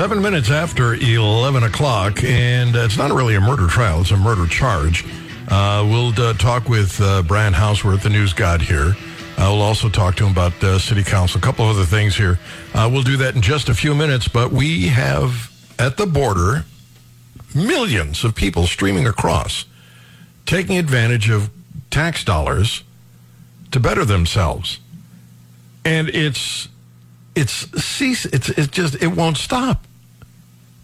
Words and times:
Seven 0.00 0.22
minutes 0.22 0.50
after 0.50 0.94
11 0.94 1.62
o'clock, 1.62 2.24
and 2.24 2.74
it's 2.74 2.96
not 2.96 3.12
really 3.12 3.34
a 3.34 3.40
murder 3.40 3.66
trial, 3.66 4.00
it's 4.00 4.10
a 4.10 4.16
murder 4.16 4.46
charge. 4.46 5.04
Uh, 5.46 5.86
we'll 5.86 6.18
uh, 6.18 6.32
talk 6.32 6.70
with 6.70 6.98
uh, 7.02 7.20
Brian 7.20 7.52
Houseworth, 7.52 8.04
the 8.04 8.08
news 8.08 8.32
god 8.32 8.62
here. 8.62 8.96
Uh, 9.36 9.50
we'll 9.52 9.60
also 9.60 9.90
talk 9.90 10.16
to 10.16 10.24
him 10.24 10.32
about 10.32 10.54
uh, 10.64 10.78
city 10.78 11.04
council, 11.04 11.36
a 11.36 11.42
couple 11.42 11.68
of 11.68 11.76
other 11.76 11.84
things 11.84 12.16
here. 12.16 12.38
Uh, 12.72 12.88
we'll 12.90 13.02
do 13.02 13.18
that 13.18 13.34
in 13.34 13.42
just 13.42 13.68
a 13.68 13.74
few 13.74 13.94
minutes, 13.94 14.26
but 14.26 14.50
we 14.50 14.86
have 14.86 15.52
at 15.78 15.98
the 15.98 16.06
border 16.06 16.64
millions 17.54 18.24
of 18.24 18.34
people 18.34 18.66
streaming 18.66 19.06
across, 19.06 19.66
taking 20.46 20.78
advantage 20.78 21.28
of 21.28 21.50
tax 21.90 22.24
dollars 22.24 22.84
to 23.70 23.78
better 23.78 24.06
themselves. 24.06 24.78
And 25.84 26.08
it's 26.08 26.68
it's 27.34 27.70
cease 27.84 28.24
it's 28.24 28.48
it 28.48 28.70
just 28.70 28.94
it 29.02 29.08
won't 29.08 29.36
stop. 29.36 29.84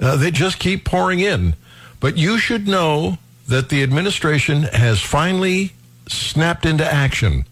Uh, 0.01 0.17
they 0.17 0.31
just 0.31 0.59
keep 0.59 0.85
pouring 0.85 1.21
in. 1.21 1.55
But 2.01 2.17
you 2.17 2.39
should 2.39 2.69
know 2.69 3.19
that 3.49 3.69
the 3.69 3.83
administration 3.83 4.65
has 4.65 5.01
finally 5.01 5.73
snapped 6.09 6.67
into 6.67 6.85
action. 6.85 7.47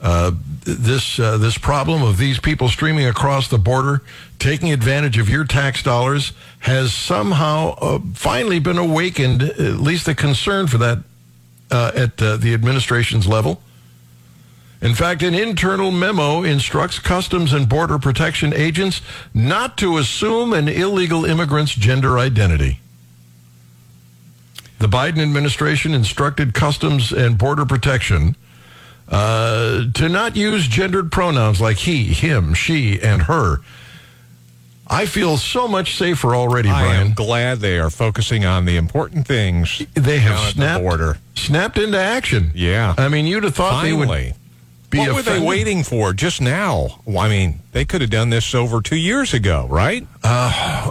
Uh, 0.00 0.32
this 0.64 1.20
uh, 1.20 1.38
this 1.38 1.56
problem 1.56 2.02
of 2.02 2.18
these 2.18 2.40
people 2.40 2.68
streaming 2.68 3.06
across 3.06 3.46
the 3.46 3.58
border, 3.58 4.02
taking 4.40 4.72
advantage 4.72 5.16
of 5.16 5.28
your 5.28 5.44
tax 5.44 5.82
dollars, 5.82 6.32
has 6.60 6.92
somehow 6.92 7.74
uh, 7.80 7.98
finally 8.14 8.58
been 8.58 8.78
awakened. 8.78 9.42
At 9.42 9.78
least 9.78 10.06
the 10.06 10.14
concern 10.16 10.66
for 10.66 10.78
that 10.78 10.98
uh, 11.70 11.92
at 11.94 12.20
uh, 12.20 12.36
the 12.36 12.52
administration's 12.52 13.28
level. 13.28 13.62
In 14.82 14.94
fact, 14.96 15.22
an 15.22 15.32
internal 15.32 15.92
memo 15.92 16.42
instructs 16.42 16.98
Customs 16.98 17.52
and 17.52 17.68
Border 17.68 18.00
Protection 18.00 18.52
agents 18.52 19.00
not 19.32 19.78
to 19.78 19.96
assume 19.96 20.52
an 20.52 20.68
illegal 20.68 21.24
immigrant's 21.24 21.72
gender 21.72 22.18
identity. 22.18 22.80
The 24.80 24.88
Biden 24.88 25.20
administration 25.22 25.94
instructed 25.94 26.52
Customs 26.52 27.12
and 27.12 27.38
Border 27.38 27.64
Protection 27.64 28.34
uh, 29.08 29.84
to 29.94 30.08
not 30.08 30.34
use 30.34 30.66
gendered 30.66 31.12
pronouns 31.12 31.60
like 31.60 31.76
he, 31.76 32.06
him, 32.06 32.52
she, 32.52 33.00
and 33.00 33.22
her. 33.22 33.58
I 34.88 35.06
feel 35.06 35.36
so 35.36 35.68
much 35.68 35.96
safer 35.96 36.34
already, 36.34 36.68
I 36.68 36.82
Brian. 36.82 37.06
am 37.08 37.14
glad 37.14 37.60
they 37.60 37.78
are 37.78 37.88
focusing 37.88 38.44
on 38.44 38.64
the 38.64 38.76
important 38.76 39.28
things. 39.28 39.80
They 39.94 40.18
have 40.18 40.32
at 40.32 40.44
the 40.46 40.50
snapped, 40.52 40.82
border. 40.82 41.18
snapped 41.36 41.78
into 41.78 41.98
action. 41.98 42.50
Yeah. 42.52 42.94
I 42.98 43.08
mean, 43.08 43.26
you'd 43.26 43.44
have 43.44 43.54
thought 43.54 43.82
they 43.84 43.92
would 43.92 44.08
Finally. 44.08 44.34
Be 44.92 44.98
what 44.98 45.14
were 45.14 45.22
they 45.22 45.40
waiting 45.40 45.82
for 45.82 46.12
just 46.12 46.40
now? 46.40 47.00
Well, 47.04 47.18
I 47.18 47.28
mean, 47.28 47.60
they 47.72 47.84
could 47.84 48.00
have 48.02 48.10
done 48.10 48.30
this 48.30 48.54
over 48.54 48.80
two 48.80 48.96
years 48.96 49.34
ago, 49.34 49.66
right? 49.68 50.06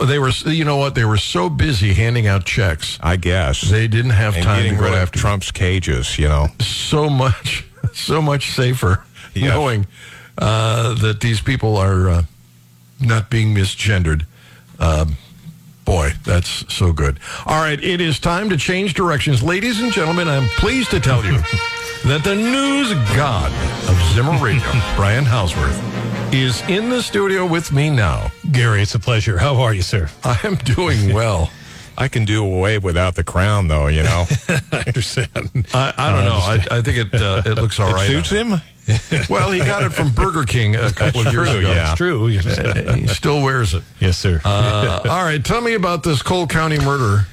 They 0.06 0.20
were, 0.20 0.32
you 0.46 0.66
know 0.66 0.78
what? 0.78 0.96
They 0.96 1.06
were 1.06 1.18
so 1.18 1.50
busy 1.50 1.94
handing 1.94 2.28
out 2.28 2.44
checks. 2.44 2.98
I 3.02 3.16
guess. 3.16 3.62
They 3.62 3.88
didn't 3.88 4.12
have 4.12 4.36
and 4.36 4.44
time 4.44 4.70
to 4.70 4.76
go 4.76 4.94
after 4.94 5.20
Trump's 5.20 5.52
cages, 5.52 6.18
you 6.20 6.28
know. 6.28 6.48
so 6.60 7.10
much, 7.10 7.64
so 7.94 8.22
much 8.22 8.52
safer 8.52 9.04
Yes. 9.34 9.54
knowing 9.54 9.88
uh, 10.38 10.96
that 10.96 11.22
these 11.22 11.40
people 11.40 11.78
are 11.78 12.10
uh, 12.10 12.24
not 13.00 13.30
being 13.30 13.56
misgendered. 13.56 14.26
Um, 14.80 15.16
boy, 15.86 16.12
that's 16.26 16.66
so 16.74 16.92
good. 16.92 17.20
All 17.46 17.62
right, 17.62 17.82
it 17.82 18.02
is 18.02 18.20
time 18.20 18.50
to 18.50 18.58
change 18.58 18.94
directions. 18.94 19.42
Ladies 19.44 19.80
and 19.80 19.92
gentlemen, 19.94 20.28
I'm 20.28 20.50
pleased 20.58 20.90
to 20.92 21.00
tell 21.00 21.24
you 21.24 21.38
that 22.06 22.24
the 22.24 22.36
news 22.36 22.94
god 23.16 23.52
of 23.90 23.96
Zimmer 24.14 24.38
Radio, 24.44 24.64
Brian 24.96 25.24
Houseworth, 25.26 25.80
is 26.34 26.62
in 26.70 26.90
the 26.90 27.02
studio 27.02 27.46
with 27.46 27.72
me 27.72 27.90
now. 27.90 28.32
Gary, 28.52 28.82
it's 28.82 28.96
a 28.96 29.00
pleasure. 29.00 29.38
How 29.38 29.56
are 29.62 29.74
you, 29.74 29.82
sir? 29.82 30.10
I 30.24 30.40
am 30.44 30.56
doing 30.56 31.14
well. 31.14 31.52
I 31.98 32.08
can 32.08 32.26
do 32.26 32.44
away 32.44 32.78
without 32.80 33.16
the 33.16 33.24
crown, 33.24 33.68
though, 33.68 33.88
you 33.88 34.02
know. 34.04 34.26
I 34.72 34.84
understand. 34.88 35.68
I, 35.74 35.94
I 35.98 36.12
don't 36.12 36.26
know. 36.26 36.38
I, 36.38 36.78
I 36.78 36.82
think 36.82 37.14
it 37.14 37.14
uh, 37.22 37.44
it 37.46 37.56
looks 37.56 37.80
all 37.80 37.90
it 37.90 37.94
right. 37.94 38.08
suits 38.08 38.30
him. 38.30 38.54
Well, 39.30 39.52
he 39.52 39.60
got 39.60 39.84
it 39.84 39.92
from 39.92 40.12
Burger 40.12 40.44
King 40.44 40.76
a 40.76 40.92
couple 40.92 41.26
of 41.26 41.32
years 41.32 41.50
true, 41.50 41.60
ago. 41.60 41.72
yeah. 41.72 41.92
It's 41.92 41.98
true. 41.98 42.26
He 42.26 43.08
still 43.08 43.44
wears 43.44 43.74
it. 43.74 43.84
yes, 44.00 44.18
sir. 44.18 44.42
Uh, 44.44 45.02
all 45.08 45.24
right, 45.24 45.44
tell 45.44 45.62
me 45.62 45.76
about 45.76 46.04
this 46.04 46.22
Cole 46.22 46.48
County 46.48 46.80
murder. 46.80 47.28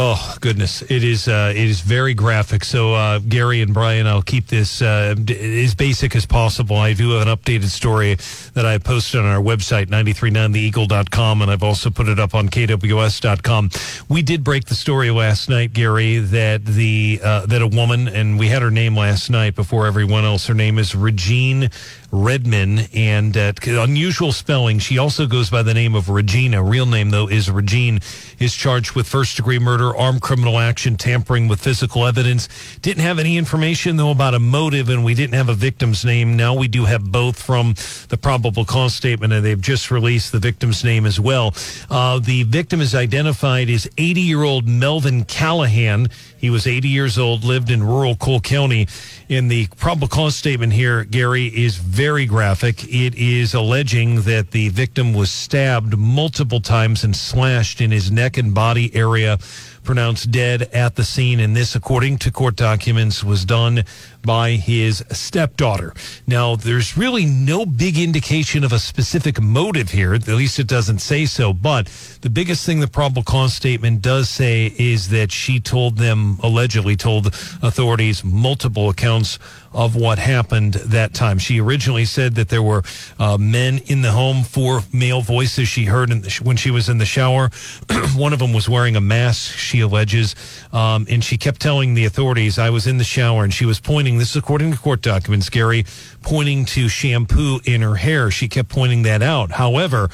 Oh 0.00 0.36
goodness, 0.40 0.82
it 0.82 1.02
is 1.02 1.26
uh, 1.26 1.52
it 1.52 1.68
is 1.68 1.80
very 1.80 2.14
graphic. 2.14 2.62
So 2.62 2.94
uh, 2.94 3.18
Gary 3.18 3.62
and 3.62 3.74
Brian, 3.74 4.06
I'll 4.06 4.22
keep 4.22 4.46
this 4.46 4.80
uh, 4.80 5.14
d- 5.14 5.64
as 5.64 5.74
basic 5.74 6.14
as 6.14 6.24
possible. 6.24 6.76
I 6.76 6.92
do 6.92 7.10
have 7.14 7.26
an 7.26 7.36
updated 7.36 7.70
story 7.70 8.14
that 8.54 8.64
I 8.64 8.78
posted 8.78 9.18
on 9.18 9.26
our 9.26 9.42
website 9.42 9.86
939theeagle.com, 9.86 11.42
and 11.42 11.50
I've 11.50 11.64
also 11.64 11.90
put 11.90 12.06
it 12.06 12.20
up 12.20 12.36
on 12.36 12.48
kws.com. 12.48 13.70
We 14.08 14.22
did 14.22 14.44
break 14.44 14.66
the 14.66 14.76
story 14.76 15.10
last 15.10 15.48
night, 15.48 15.72
Gary, 15.72 16.18
that 16.18 16.64
the 16.64 17.18
uh, 17.20 17.46
that 17.46 17.60
a 17.60 17.66
woman, 17.66 18.06
and 18.06 18.38
we 18.38 18.46
had 18.46 18.62
her 18.62 18.70
name 18.70 18.96
last 18.96 19.30
night 19.30 19.56
before 19.56 19.88
everyone 19.88 20.24
else. 20.24 20.46
Her 20.46 20.54
name 20.54 20.78
is 20.78 20.94
Regine 20.94 21.70
Redman, 22.10 22.80
and 22.94 23.36
uh, 23.36 23.52
unusual 23.66 24.32
spelling. 24.32 24.78
She 24.78 24.96
also 24.96 25.26
goes 25.26 25.50
by 25.50 25.62
the 25.62 25.74
name 25.74 25.94
of 25.94 26.08
Regina. 26.08 26.62
Real 26.62 26.86
name 26.86 27.10
though 27.10 27.28
is 27.28 27.50
Regine. 27.50 28.00
Is 28.38 28.54
charged 28.54 28.94
with 28.94 29.06
first 29.06 29.36
degree 29.36 29.58
murder, 29.58 29.94
armed 29.94 30.22
criminal 30.22 30.58
action, 30.58 30.96
tampering 30.96 31.48
with 31.48 31.60
physical 31.60 32.06
evidence. 32.06 32.48
Didn't 32.80 33.02
have 33.02 33.18
any 33.18 33.36
information 33.36 33.96
though 33.96 34.10
about 34.10 34.34
a 34.34 34.38
motive, 34.38 34.88
and 34.88 35.04
we 35.04 35.14
didn't 35.14 35.34
have 35.34 35.48
a 35.48 35.54
victim's 35.54 36.04
name. 36.04 36.36
Now 36.36 36.54
we 36.54 36.68
do 36.68 36.86
have 36.86 37.04
both 37.04 37.40
from 37.40 37.74
the 38.08 38.16
probable 38.16 38.64
cause 38.64 38.94
statement, 38.94 39.32
and 39.32 39.44
they've 39.44 39.60
just 39.60 39.90
released 39.90 40.32
the 40.32 40.38
victim's 40.38 40.82
name 40.84 41.04
as 41.04 41.20
well. 41.20 41.54
Uh, 41.90 42.20
the 42.20 42.44
victim 42.44 42.80
is 42.80 42.94
identified 42.94 43.68
as 43.68 43.88
80 43.98 44.20
year 44.20 44.42
old 44.44 44.66
Melvin 44.66 45.24
Callahan. 45.24 46.08
He 46.38 46.50
was 46.50 46.66
80 46.66 46.88
years 46.88 47.18
old, 47.18 47.44
lived 47.44 47.68
in 47.68 47.82
rural 47.82 48.14
Cole 48.14 48.40
County. 48.40 48.86
In 49.28 49.48
the 49.48 49.66
probable 49.76 50.08
cause 50.08 50.36
statement 50.36 50.72
here, 50.72 51.04
Gary, 51.04 51.46
is 51.46 51.76
very 51.76 52.26
graphic. 52.26 52.84
It 52.84 53.16
is 53.16 53.54
alleging 53.54 54.22
that 54.22 54.52
the 54.52 54.68
victim 54.68 55.12
was 55.12 55.30
stabbed 55.30 55.98
multiple 55.98 56.60
times 56.60 57.02
and 57.02 57.14
slashed 57.14 57.80
in 57.80 57.90
his 57.90 58.10
neck 58.10 58.38
and 58.38 58.54
body 58.54 58.94
area, 58.94 59.38
pronounced 59.82 60.30
dead 60.30 60.62
at 60.72 60.94
the 60.94 61.04
scene. 61.04 61.40
And 61.40 61.56
this, 61.56 61.74
according 61.74 62.18
to 62.18 62.30
court 62.30 62.54
documents, 62.54 63.24
was 63.24 63.44
done 63.44 63.84
by 64.22 64.52
his 64.52 65.04
stepdaughter. 65.10 65.94
Now, 66.26 66.56
there's 66.56 66.96
really 66.96 67.26
no 67.26 67.64
big 67.64 67.98
indication 67.98 68.64
of 68.64 68.72
a 68.72 68.78
specific 68.78 69.40
motive 69.40 69.90
here. 69.90 70.14
At 70.14 70.26
least 70.28 70.58
it 70.58 70.66
doesn't 70.66 70.98
say 70.98 71.26
so. 71.26 71.52
But 71.52 71.86
the 72.20 72.30
biggest 72.30 72.66
thing 72.66 72.80
the 72.80 72.88
probable 72.88 73.22
cause 73.22 73.54
statement 73.54 74.02
does 74.02 74.28
say 74.28 74.72
is 74.78 75.08
that 75.10 75.32
she 75.32 75.60
told 75.60 75.96
them, 75.96 76.38
allegedly 76.42 76.96
told 76.96 77.26
authorities, 77.62 78.24
multiple 78.24 78.90
accounts 78.90 79.38
of 79.72 79.94
what 79.96 80.18
happened 80.18 80.74
that 80.74 81.14
time. 81.14 81.38
She 81.38 81.60
originally 81.60 82.04
said 82.04 82.34
that 82.36 82.48
there 82.48 82.62
were 82.62 82.82
uh, 83.18 83.36
men 83.38 83.78
in 83.86 84.02
the 84.02 84.10
home, 84.10 84.42
four 84.42 84.80
male 84.92 85.20
voices 85.20 85.68
she 85.68 85.84
heard 85.84 86.10
the 86.10 86.40
when 86.42 86.56
she 86.56 86.70
was 86.70 86.88
in 86.88 86.98
the 86.98 87.04
shower. 87.04 87.50
One 88.16 88.32
of 88.32 88.38
them 88.38 88.52
was 88.52 88.68
wearing 88.68 88.96
a 88.96 89.00
mask, 89.00 89.54
she 89.54 89.80
alleges. 89.80 90.34
Um, 90.72 91.06
and 91.10 91.22
she 91.22 91.36
kept 91.36 91.60
telling 91.60 91.94
the 91.94 92.06
authorities, 92.06 92.58
I 92.58 92.70
was 92.70 92.86
in 92.86 92.98
the 92.98 93.04
shower, 93.04 93.44
and 93.44 93.52
she 93.52 93.66
was 93.66 93.80
pointing, 93.80 94.07
this 94.16 94.30
is 94.30 94.36
according 94.36 94.72
to 94.72 94.78
court 94.78 95.02
documents, 95.02 95.50
Gary, 95.50 95.84
pointing 96.22 96.64
to 96.66 96.88
shampoo 96.88 97.60
in 97.64 97.82
her 97.82 97.96
hair. 97.96 98.30
She 98.30 98.48
kept 98.48 98.70
pointing 98.70 99.02
that 99.02 99.20
out. 99.20 99.50
However, 99.50 100.08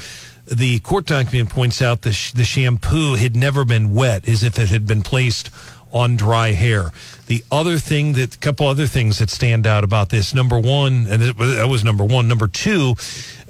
the 0.46 0.80
court 0.80 1.06
document 1.06 1.50
points 1.50 1.80
out 1.80 2.02
that 2.02 2.12
sh- 2.12 2.32
the 2.32 2.44
shampoo 2.44 3.14
had 3.14 3.36
never 3.36 3.64
been 3.64 3.94
wet, 3.94 4.28
as 4.28 4.42
if 4.42 4.58
it 4.58 4.70
had 4.70 4.86
been 4.86 5.02
placed 5.02 5.50
on 5.92 6.16
dry 6.16 6.50
hair. 6.50 6.90
The 7.28 7.44
other 7.50 7.78
thing 7.78 8.14
that, 8.14 8.38
couple 8.40 8.66
other 8.66 8.86
things 8.86 9.18
that 9.20 9.30
stand 9.30 9.66
out 9.66 9.84
about 9.84 10.10
this. 10.10 10.34
Number 10.34 10.58
one, 10.58 11.06
and 11.08 11.22
that 11.22 11.68
was 11.68 11.84
number 11.84 12.04
one. 12.04 12.28
Number 12.28 12.48
two, 12.48 12.96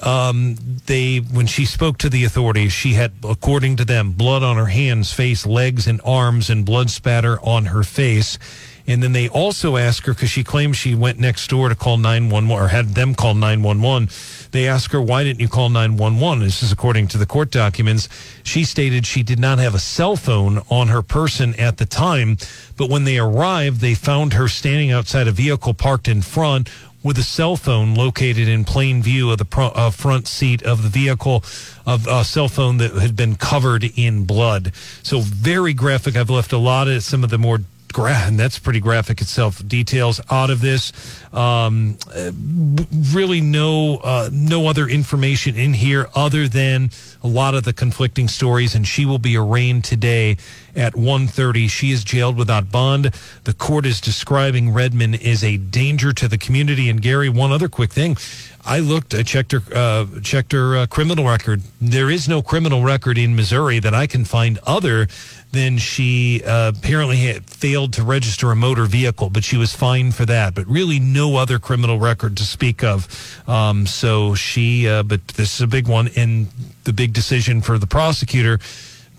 um, 0.03 0.57
they 0.87 1.19
when 1.19 1.47
she 1.47 1.65
spoke 1.65 1.99
to 1.99 2.11
the 2.11 2.25
authorities, 2.25 2.73
she 2.73 2.93
had, 2.93 3.13
according 3.25 3.77
to 3.77 3.85
them, 3.85 4.13
blood 4.13 4.43
on 4.43 4.57
her 4.57 4.67
hands, 4.67 5.13
face, 5.13 5.47
legs, 5.47 5.87
and 5.87 6.01
arms, 6.05 6.51
and 6.51 6.65
blood 6.65 6.91
spatter 6.91 7.41
on 7.41 7.67
her 7.67 7.83
face. 7.83 8.39
And 8.87 9.03
then 9.03 9.13
they 9.13 9.29
also 9.29 9.77
ask 9.77 10.05
her 10.05 10.13
because 10.13 10.31
she 10.31 10.45
claims 10.45 10.77
she 10.77 10.95
went 10.95 11.19
next 11.19 11.49
door 11.49 11.69
to 11.69 11.75
call 11.75 11.97
911 11.97 12.51
or 12.51 12.69
had 12.69 12.95
them 12.95 13.15
call 13.15 13.35
911. 13.35 14.11
They 14.51 14.69
ask 14.69 14.91
her, 14.91 15.01
why 15.01 15.25
didn't 15.25 15.41
you 15.41 15.49
call 15.49 15.71
911? 15.71 16.45
This 16.45 16.63
is 16.63 16.71
according 16.71 17.09
to 17.09 17.19
the 17.19 17.27
court 17.27 17.51
documents. 17.51 18.09
She 18.43 18.65
stated 18.65 19.07
she 19.07 19.23
did 19.23 19.39
not 19.39 19.59
have 19.59 19.75
a 19.75 19.79
cell 19.79 20.17
phone 20.17 20.61
on 20.71 20.89
her 20.89 21.03
person 21.03 21.55
at 21.55 21.79
the 21.79 21.87
time, 21.87 22.37
but 22.77 22.91
when 22.91 23.05
they 23.05 23.19
arrived, 23.19 23.81
they 23.81 23.95
found 23.95 24.35
her 24.35 24.49
standing 24.49 24.93
outside 24.93 25.29
a 25.29 25.33
vehicle 25.33 25.73
parked 25.73 26.07
in 26.07 26.21
front 26.21 26.69
with 27.03 27.19
a 27.19 27.23
cell 27.23 27.55
phone 27.55 27.95
located 27.95 28.49
in 28.49 28.65
plain 28.65 29.03
view 29.03 29.31
of 29.31 29.39
the 29.39 29.45
pro- 29.45 29.69
uh, 29.69 29.91
front 29.91 30.27
seat 30.27 30.63
of 30.63 30.83
the 30.83 30.89
vehicle, 30.89 31.45
of 31.87 32.07
a 32.07 32.25
cell 32.25 32.49
phone 32.49 32.79
that 32.79 32.93
had 32.93 33.15
been 33.15 33.37
covered 33.37 33.85
in 33.95 34.25
blood. 34.25 34.73
So 35.03 35.21
very 35.21 35.75
graphic. 35.75 36.17
I've 36.17 36.31
left 36.31 36.53
a 36.53 36.59
lot 36.59 36.89
of 36.89 37.03
some 37.03 37.23
of 37.23 37.29
the 37.29 37.39
more 37.39 37.59
gra- 37.95 38.25
and 38.27 38.39
that's 38.39 38.59
pretty 38.59 38.81
graphic 38.81 39.23
itself. 39.23 39.67
Details 39.67 40.21
out 40.31 40.51
of 40.51 40.61
this. 40.61 40.93
Um, 41.33 41.97
uh, 42.15 42.33
really, 43.15 43.41
no 43.41 43.97
uh, 44.05 44.29
no 44.31 44.67
other 44.67 44.87
information 44.87 45.57
in 45.57 45.73
here 45.73 46.09
other 46.15 46.47
than 46.47 46.91
a 47.23 47.27
lot 47.27 47.55
of 47.55 47.65
the 47.65 47.73
conflicting 47.73 48.29
stories. 48.29 48.75
And 48.75 48.87
she 48.87 49.07
will 49.07 49.19
be 49.19 49.37
arraigned 49.37 49.85
today 49.85 50.37
at 50.77 50.93
1.30. 50.95 51.71
She 51.71 51.93
is 51.93 52.05
jailed 52.05 52.37
without 52.37 52.71
bond. 52.71 53.15
The 53.45 53.55
court 53.55 53.87
is 53.87 54.01
describing 54.01 54.73
Redmond 54.73 55.23
as 55.23 55.43
a 55.43 55.57
danger 55.57 56.13
to 56.13 56.29
the 56.29 56.37
community. 56.37 56.91
And 56.91 57.01
Gary, 57.01 57.29
one 57.29 57.53
other 57.53 57.69
quick 57.69 57.93
thing. 57.93 58.17
I 58.67 58.79
looked, 58.79 59.15
I 59.15 59.23
checked 59.23 59.53
her, 59.53 59.63
uh, 59.75 60.07
checked 60.23 60.53
her 60.53 60.77
uh, 60.77 60.87
criminal 60.87 61.27
record. 61.27 61.63
There 61.83 62.11
is 62.11 62.29
no 62.29 62.41
criminal 62.41 62.83
record 62.83 63.19
in 63.19 63.37
Missouri 63.37 63.79
that 63.79 63.93
I 63.93 64.07
can 64.07 64.25
find 64.25 64.59
other 64.67 65.07
than 65.53 65.77
she 65.77 66.43
uh, 66.45 66.73
apparently 66.75 67.35
failed 67.41 67.93
to 67.95 68.03
register 68.03 68.51
a 68.51 68.57
motor 68.57 68.87
vehicle, 68.87 69.29
but 69.29 69.45
she 69.45 69.59
was 69.59 69.75
fined 69.75 70.15
for 70.15 70.25
that. 70.27 70.55
But 70.55 70.67
really, 70.67 70.99
no 70.99 71.37
other 71.37 71.59
criminal 71.59 71.99
record 71.99 72.39
to 72.39 72.45
speak 72.45 72.83
of. 72.83 73.07
Um, 73.47 73.87
so 73.87 74.35
she, 74.35 74.89
uh, 74.89 75.03
but 75.03 75.27
this 75.29 75.55
is 75.55 75.61
a 75.61 75.67
big 75.67 75.87
one, 75.87 76.09
and 76.17 76.49
the 76.85 76.93
big 76.95 77.13
decision 77.13 77.61
for 77.61 77.79
the 77.79 77.87
prosecutor 77.87 78.59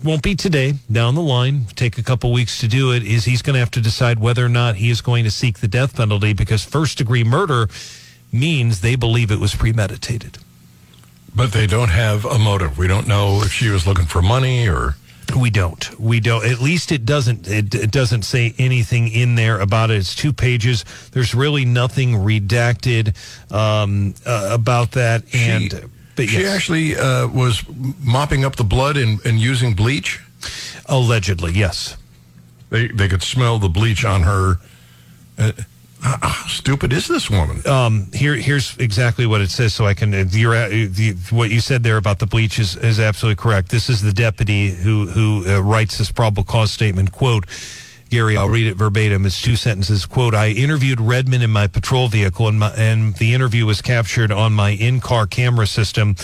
won't 0.02 0.22
be 0.22 0.34
today 0.34 0.74
down 0.92 1.14
the 1.14 1.22
line 1.22 1.64
take 1.74 1.96
a 1.96 2.02
couple 2.02 2.30
weeks 2.30 2.58
to 2.58 2.68
do 2.68 2.92
it 2.92 3.02
is 3.02 3.24
he's 3.24 3.40
going 3.40 3.54
to 3.54 3.60
have 3.60 3.70
to 3.70 3.80
decide 3.80 4.18
whether 4.18 4.44
or 4.44 4.48
not 4.48 4.76
he 4.76 4.90
is 4.90 5.00
going 5.00 5.24
to 5.24 5.30
seek 5.30 5.58
the 5.60 5.66
death 5.66 5.96
penalty 5.96 6.34
because 6.34 6.62
first 6.62 6.98
degree 6.98 7.24
murder 7.24 7.66
means 8.32 8.80
they 8.80 8.96
believe 8.96 9.30
it 9.30 9.38
was 9.40 9.54
premeditated 9.54 10.38
But 11.34 11.52
they 11.52 11.66
don't 11.66 11.90
have 11.90 12.24
a 12.24 12.38
motive. 12.38 12.78
We 12.78 12.86
don't 12.88 13.06
know 13.06 13.40
if 13.42 13.52
she 13.52 13.68
was 13.68 13.86
looking 13.86 14.06
for 14.06 14.22
money 14.22 14.68
or. 14.68 14.94
we 15.36 15.50
don't 15.50 15.98
we 15.98 16.20
don't 16.20 16.44
at 16.46 16.60
least 16.60 16.92
it 16.92 17.04
doesn't 17.04 17.48
it, 17.48 17.74
it 17.74 17.90
doesn't 17.90 18.22
say 18.22 18.54
anything 18.58 19.08
in 19.08 19.34
there 19.34 19.58
about 19.60 19.90
it 19.90 19.96
it's 19.96 20.14
two 20.14 20.32
pages 20.32 20.84
there's 21.12 21.34
really 21.34 21.64
nothing 21.64 22.12
redacted 22.14 23.12
um, 23.52 24.14
uh, 24.24 24.48
about 24.52 24.92
that 24.92 25.22
and 25.34 25.72
she, 25.72 25.80
but 26.14 26.28
she 26.28 26.46
actually 26.46 26.96
uh, 26.96 27.26
was 27.28 27.64
mopping 28.00 28.44
up 28.44 28.54
the 28.56 28.64
blood 28.64 28.96
and, 28.96 29.18
and 29.26 29.38
using 29.40 29.74
bleach. 29.74 30.20
allegedly 30.86 31.52
yes 31.52 31.96
They 32.70 32.86
they 32.88 33.08
could 33.08 33.22
smell 33.22 33.58
the 33.58 33.68
bleach 33.68 34.04
on 34.04 34.22
her. 34.22 34.56
Uh, 35.38 35.52
how 36.06 36.46
stupid 36.46 36.92
is 36.92 37.08
this 37.08 37.28
woman? 37.28 37.66
um, 37.66 38.06
here, 38.12 38.34
here's 38.34 38.76
exactly 38.78 39.26
what 39.26 39.40
it 39.40 39.50
says. 39.50 39.74
So 39.74 39.86
I 39.86 39.94
can, 39.94 40.14
uh, 40.14 40.18
uh, 40.18 40.68
the, 40.68 41.16
what 41.30 41.50
you 41.50 41.60
said 41.60 41.82
there 41.82 41.96
about 41.96 42.18
the 42.18 42.26
bleach 42.26 42.58
is, 42.58 42.76
is 42.76 43.00
absolutely 43.00 43.42
correct. 43.42 43.70
This 43.70 43.90
is 43.90 44.02
the 44.02 44.12
deputy 44.12 44.70
who 44.70 45.06
who 45.06 45.44
uh, 45.46 45.60
writes 45.60 45.98
this 45.98 46.12
probable 46.12 46.44
cause 46.44 46.70
statement. 46.70 47.12
Quote. 47.12 47.46
Gary, 48.08 48.36
I'll 48.36 48.48
read 48.48 48.68
it 48.68 48.76
verbatim. 48.76 49.26
It's 49.26 49.42
two 49.42 49.56
sentences. 49.56 50.06
Quote, 50.06 50.32
I 50.32 50.50
interviewed 50.50 51.00
Redmond 51.00 51.42
in 51.42 51.50
my 51.50 51.66
patrol 51.66 52.06
vehicle 52.06 52.46
and, 52.46 52.60
my, 52.60 52.70
and 52.76 53.16
the 53.16 53.34
interview 53.34 53.66
was 53.66 53.82
captured 53.82 54.30
on 54.30 54.52
my 54.52 54.70
in-car 54.70 55.26
camera 55.26 55.66
system. 55.66 56.14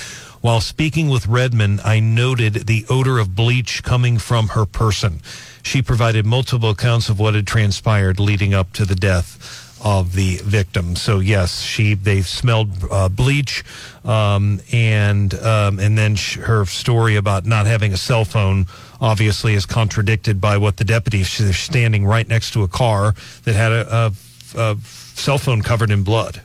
While 0.43 0.61
speaking 0.61 1.08
with 1.08 1.26
Redmond, 1.26 1.81
I 1.84 1.99
noted 1.99 2.69
the 2.69 2.87
odor 2.88 3.19
of 3.19 3.34
bleach 3.34 3.82
coming 3.82 4.19
from 4.19 4.50
her 4.50 4.64
person. 4.64 5.23
She 5.64 5.82
provided 5.82 6.25
multiple 6.25 6.70
accounts 6.70 7.08
of 7.08 7.19
what 7.19 7.34
had 7.34 7.49
transpired 7.49 8.20
leading 8.20 8.55
up 8.55 8.73
to 8.75 8.84
the 8.84 8.94
death 8.94 9.62
of 9.84 10.12
the 10.14 10.37
victim. 10.44 10.96
So 10.96 11.19
yes, 11.19 11.61
she 11.61 11.94
they 11.94 12.23
smelled 12.23 12.70
uh, 12.90 13.08
bleach, 13.08 13.64
um, 14.05 14.61
and 14.73 15.34
um, 15.34 15.79
and 15.79 15.99
then 15.99 16.14
sh- 16.17 16.37
her 16.37 16.64
story 16.67 17.17
about 17.17 17.46
not 17.46 17.67
having 17.67 17.93
a 17.93 17.96
cell 17.96 18.25
phone 18.25 18.67
obviously 19.00 19.55
is 19.55 19.67
contradicted 19.67 20.40
by 20.40 20.56
what 20.56 20.76
the 20.76 20.84
deputy. 20.84 21.25
She's 21.25 21.58
standing 21.58 22.06
right 22.06 22.26
next 22.26 22.52
to 22.52 22.62
a 22.62 22.69
car 22.69 23.14
that 23.44 23.55
had 23.55 23.73
a, 23.73 23.94
a, 23.94 24.12
a 24.56 24.76
cell 25.14 25.38
phone 25.38 25.62
covered 25.62 25.90
in 25.90 26.05
blood. 26.05 26.40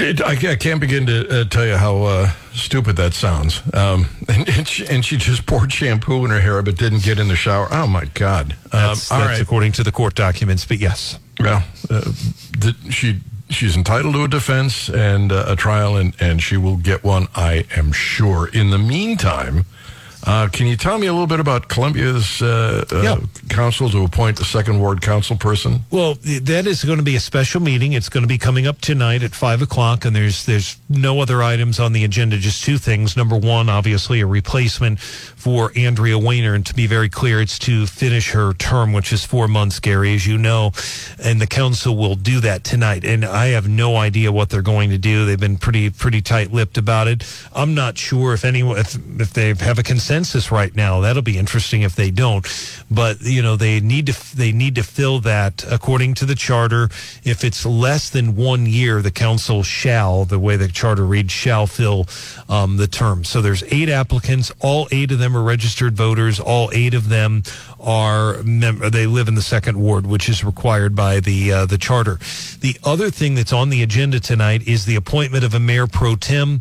It, 0.00 0.20
I, 0.20 0.52
I 0.52 0.56
can't 0.56 0.80
begin 0.80 1.06
to 1.06 1.40
uh, 1.40 1.44
tell 1.44 1.66
you 1.66 1.76
how 1.76 2.02
uh, 2.02 2.30
stupid 2.52 2.96
that 2.96 3.14
sounds. 3.14 3.62
Um, 3.74 4.06
and, 4.28 4.48
and, 4.48 4.68
she, 4.68 4.86
and 4.86 5.04
she 5.04 5.16
just 5.16 5.46
poured 5.46 5.72
shampoo 5.72 6.24
in 6.24 6.30
her 6.30 6.40
hair, 6.40 6.62
but 6.62 6.76
didn't 6.76 7.02
get 7.02 7.18
in 7.18 7.28
the 7.28 7.36
shower. 7.36 7.68
Oh 7.70 7.86
my 7.86 8.04
God! 8.14 8.52
Um, 8.52 8.68
That's, 8.72 9.10
all 9.10 9.18
that's 9.18 9.30
right. 9.30 9.40
according 9.40 9.72
to 9.72 9.82
the 9.84 9.92
court 9.92 10.14
documents. 10.14 10.64
But 10.64 10.78
yes, 10.78 11.18
Well, 11.40 11.64
uh, 11.90 12.00
the, 12.58 12.74
she 12.90 13.20
she's 13.48 13.76
entitled 13.76 14.14
to 14.14 14.24
a 14.24 14.28
defense 14.28 14.88
and 14.88 15.32
uh, 15.32 15.44
a 15.48 15.56
trial, 15.56 15.96
and 15.96 16.14
and 16.20 16.42
she 16.42 16.56
will 16.56 16.76
get 16.76 17.02
one. 17.04 17.28
I 17.34 17.64
am 17.76 17.92
sure. 17.92 18.48
In 18.48 18.70
the 18.70 18.78
meantime. 18.78 19.64
Uh, 20.26 20.48
can 20.48 20.66
you 20.66 20.76
tell 20.76 20.98
me 20.98 21.06
a 21.06 21.12
little 21.12 21.28
bit 21.28 21.38
about 21.38 21.68
Columbia's 21.68 22.42
uh, 22.42 22.84
uh, 22.90 23.20
council 23.48 23.88
to 23.88 24.02
appoint 24.02 24.40
a 24.40 24.44
second 24.44 24.80
ward 24.80 25.00
council 25.00 25.36
person? 25.36 25.80
Well, 25.92 26.14
that 26.14 26.66
is 26.66 26.82
going 26.82 26.98
to 26.98 27.04
be 27.04 27.14
a 27.14 27.20
special 27.20 27.60
meeting. 27.60 27.92
It's 27.92 28.08
going 28.08 28.22
to 28.22 28.28
be 28.28 28.36
coming 28.36 28.66
up 28.66 28.80
tonight 28.80 29.22
at 29.22 29.36
five 29.36 29.62
o'clock, 29.62 30.04
and 30.04 30.16
there's 30.16 30.44
there's 30.44 30.78
no 30.88 31.20
other 31.20 31.44
items 31.44 31.78
on 31.78 31.92
the 31.92 32.02
agenda. 32.02 32.38
Just 32.38 32.64
two 32.64 32.76
things. 32.76 33.16
Number 33.16 33.36
one, 33.36 33.68
obviously, 33.68 34.20
a 34.20 34.26
replacement 34.26 34.98
for 34.98 35.70
Andrea 35.76 36.18
Waner, 36.18 36.54
and 36.54 36.66
to 36.66 36.74
be 36.74 36.88
very 36.88 37.08
clear, 37.08 37.40
it's 37.40 37.58
to 37.60 37.86
finish 37.86 38.32
her 38.32 38.52
term, 38.54 38.92
which 38.92 39.12
is 39.12 39.24
four 39.24 39.46
months, 39.46 39.78
Gary, 39.78 40.12
as 40.14 40.26
you 40.26 40.38
know, 40.38 40.72
and 41.22 41.40
the 41.40 41.46
council 41.46 41.96
will 41.96 42.16
do 42.16 42.40
that 42.40 42.64
tonight. 42.64 43.04
And 43.04 43.24
I 43.24 43.48
have 43.48 43.68
no 43.68 43.94
idea 43.94 44.32
what 44.32 44.50
they're 44.50 44.60
going 44.60 44.90
to 44.90 44.98
do. 44.98 45.24
They've 45.24 45.38
been 45.38 45.56
pretty 45.56 45.90
pretty 45.90 46.20
tight 46.20 46.52
lipped 46.52 46.78
about 46.78 47.06
it. 47.06 47.22
I'm 47.54 47.74
not 47.74 47.96
sure 47.96 48.34
if 48.34 48.44
anyone 48.44 48.78
if 48.78 48.96
if 49.20 49.32
they 49.32 49.54
have 49.54 49.78
a 49.78 49.84
consensus 50.16 50.50
right 50.50 50.74
now. 50.74 51.00
That'll 51.00 51.20
be 51.20 51.36
interesting 51.36 51.82
if 51.82 51.94
they 51.94 52.10
don't. 52.10 52.46
But 52.90 53.20
you 53.20 53.42
know 53.42 53.56
they 53.56 53.80
need 53.80 54.06
to 54.06 54.36
they 54.36 54.50
need 54.50 54.76
to 54.76 54.82
fill 54.82 55.20
that 55.20 55.64
according 55.70 56.14
to 56.14 56.24
the 56.24 56.34
charter. 56.34 56.88
If 57.22 57.44
it's 57.44 57.66
less 57.66 58.08
than 58.08 58.34
one 58.34 58.64
year, 58.64 59.02
the 59.02 59.10
council 59.10 59.62
shall 59.62 60.24
the 60.24 60.38
way 60.38 60.56
the 60.56 60.68
charter 60.68 61.04
reads 61.04 61.32
shall 61.32 61.66
fill 61.66 62.06
um, 62.48 62.78
the 62.78 62.86
term. 62.86 63.24
So 63.24 63.42
there's 63.42 63.62
eight 63.64 63.90
applicants. 63.90 64.50
All 64.60 64.88
eight 64.90 65.12
of 65.12 65.18
them 65.18 65.36
are 65.36 65.42
registered 65.42 65.94
voters. 65.94 66.40
All 66.40 66.70
eight 66.72 66.94
of 66.94 67.10
them 67.10 67.42
are 67.78 68.42
mem- 68.42 68.90
they 68.90 69.06
live 69.06 69.28
in 69.28 69.34
the 69.34 69.42
second 69.42 69.78
ward, 69.78 70.06
which 70.06 70.30
is 70.30 70.42
required 70.42 70.94
by 70.94 71.20
the 71.20 71.52
uh, 71.52 71.66
the 71.66 71.78
charter. 71.78 72.18
The 72.60 72.76
other 72.84 73.10
thing 73.10 73.34
that's 73.34 73.52
on 73.52 73.68
the 73.68 73.82
agenda 73.82 74.18
tonight 74.18 74.66
is 74.66 74.86
the 74.86 74.96
appointment 74.96 75.44
of 75.44 75.52
a 75.52 75.60
mayor 75.60 75.86
pro 75.86 76.16
tem 76.16 76.60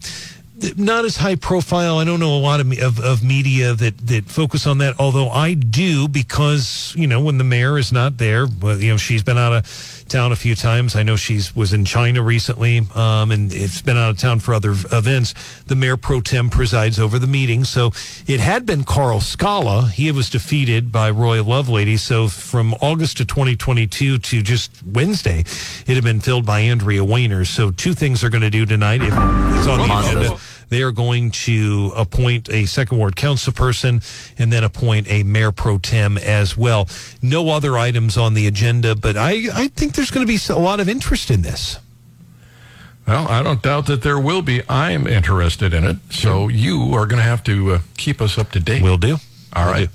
not 0.78 1.06
as 1.06 1.18
high 1.18 1.36
profile. 1.36 1.98
I 1.98 2.06
don't 2.06 2.20
know 2.20 2.36
a 2.36 2.40
lot 2.40 2.60
of, 2.60 2.72
of 2.80 3.00
of 3.00 3.24
media 3.24 3.74
that 3.74 3.98
that 4.08 4.26
focus 4.26 4.66
on 4.66 4.78
that. 4.80 4.96
Although 5.00 5.30
I 5.30 5.54
do, 5.54 6.08
because 6.08 6.94
you 6.96 7.08
know 7.08 7.22
when 7.22 7.38
the 7.38 7.44
mayor 7.44 7.78
is 7.78 7.92
not 7.92 8.18
there, 8.18 8.48
well, 8.62 8.80
you 8.80 8.92
know 8.92 8.98
she's 8.98 9.24
been 9.24 9.38
out 9.38 9.54
of 9.54 10.06
town 10.08 10.32
a 10.32 10.36
few 10.36 10.56
times. 10.56 10.96
I 10.96 11.04
know 11.04 11.16
she's 11.16 11.56
was 11.56 11.74
in 11.74 11.84
China 11.84 12.22
recently, 12.22 12.82
um, 12.96 13.32
and 13.32 13.52
it's 13.52 13.82
been 13.82 13.98
out 13.98 14.12
of 14.12 14.18
town 14.18 14.40
for 14.40 14.54
other 14.54 14.72
events. 14.72 15.34
The 15.66 15.76
mayor 15.76 15.98
pro 15.98 16.22
tem 16.22 16.50
presides 16.50 17.00
over 17.00 17.20
the 17.20 17.28
meeting, 17.28 17.64
so 17.64 17.92
it 18.28 18.40
had 18.40 18.66
been 18.66 18.84
Karl 18.84 19.20
Skala. 19.20 19.90
He 19.92 20.12
was 20.12 20.30
defeated 20.30 20.92
by 20.92 21.10
Roy 21.10 21.40
Lovelady. 21.40 22.00
So 22.00 22.28
from 22.28 22.74
August 22.76 23.20
of 23.20 23.28
2022 23.28 24.20
to 24.20 24.42
just 24.42 24.72
Wednesday, 24.86 25.40
it 25.40 25.96
had 25.96 26.04
been 26.04 26.22
filled 26.22 26.46
by 26.46 26.62
Andrea 26.62 27.04
Waner. 27.04 27.46
So 27.46 27.72
two 27.72 27.94
things 27.94 28.24
are 28.24 28.30
going 28.30 28.42
to 28.42 28.50
do 28.50 28.66
tonight. 28.66 29.02
If 29.02 29.14
it's 29.14 29.68
on 29.68 29.80
the 29.80 30.00
agenda. 30.00 30.40
They 30.70 30.82
are 30.82 30.92
going 30.92 31.32
to 31.32 31.92
appoint 31.96 32.50
a 32.50 32.66
second 32.66 32.98
ward 32.98 33.16
council 33.16 33.54
person 33.54 34.02
and 34.38 34.52
then 34.52 34.64
appoint 34.64 35.10
a 35.10 35.24
mayor 35.24 35.52
pro 35.52 35.78
tem 35.78 36.18
as 36.18 36.58
well. 36.58 36.88
No 37.22 37.50
other 37.50 37.78
items 37.78 38.18
on 38.18 38.34
the 38.34 38.48
agenda, 38.48 38.96
but 38.96 39.18
I, 39.18 39.44
I 39.54 39.68
think 39.70 39.94
there's 39.94 40.12
going 40.12 40.26
to 40.26 40.32
be 40.32 40.40
a 40.50 40.60
lot 40.60 40.80
of 40.80 40.90
interest 40.90 41.30
in 41.32 41.42
this. 41.42 41.80
Well, 43.08 43.28
I 43.28 43.44
don't 43.44 43.62
doubt 43.62 43.86
that 43.86 44.02
there 44.02 44.20
will 44.20 44.42
be. 44.42 44.64
I'm 44.68 45.06
interested 45.06 45.74
in 45.74 45.84
it. 45.84 45.98
So 46.10 46.48
you 46.48 46.94
are 46.96 47.06
going 47.06 47.20
to 47.20 47.24
have 47.24 47.44
to 47.44 47.74
uh, 47.74 47.80
keep 47.98 48.20
us 48.20 48.38
up 48.38 48.52
to 48.52 48.60
date. 48.60 48.82
Will 48.82 48.98
do. 48.98 49.18
All 49.54 49.68
right. 49.68 49.90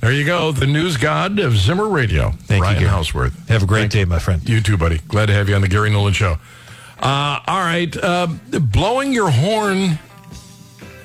There 0.00 0.12
you 0.12 0.24
go. 0.24 0.52
The 0.52 0.66
news 0.66 0.96
god 0.98 1.40
of 1.40 1.56
Zimmer 1.56 1.88
Radio. 1.88 2.30
Thank 2.30 2.60
you, 2.60 2.62
Ryan 2.62 2.78
Gary. 2.78 2.90
Houseworth. 2.90 3.48
Have 3.48 3.64
a 3.64 3.66
great 3.66 3.80
Thank 3.80 3.92
day, 3.92 4.04
my 4.04 4.20
friend. 4.20 4.48
You 4.48 4.60
too, 4.60 4.76
buddy. 4.76 4.98
Glad 5.08 5.26
to 5.26 5.32
have 5.32 5.48
you 5.48 5.56
on 5.56 5.62
the 5.62 5.68
Gary 5.68 5.90
Nolan 5.90 6.12
Show. 6.12 6.36
Uh, 7.00 7.40
all 7.46 7.60
right. 7.60 7.94
Uh, 7.96 8.28
blowing 8.50 9.12
your 9.12 9.30
horn, 9.30 9.98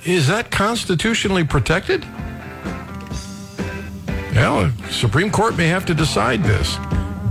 is 0.06 0.28
that 0.28 0.52
constitutionally 0.52 1.44
protected? 1.44 2.06
Well, 4.34 4.72
Supreme 4.90 5.30
Court 5.30 5.58
may 5.58 5.68
have 5.68 5.86
to 5.88 5.94
decide 5.94 6.44
this. 6.44 6.78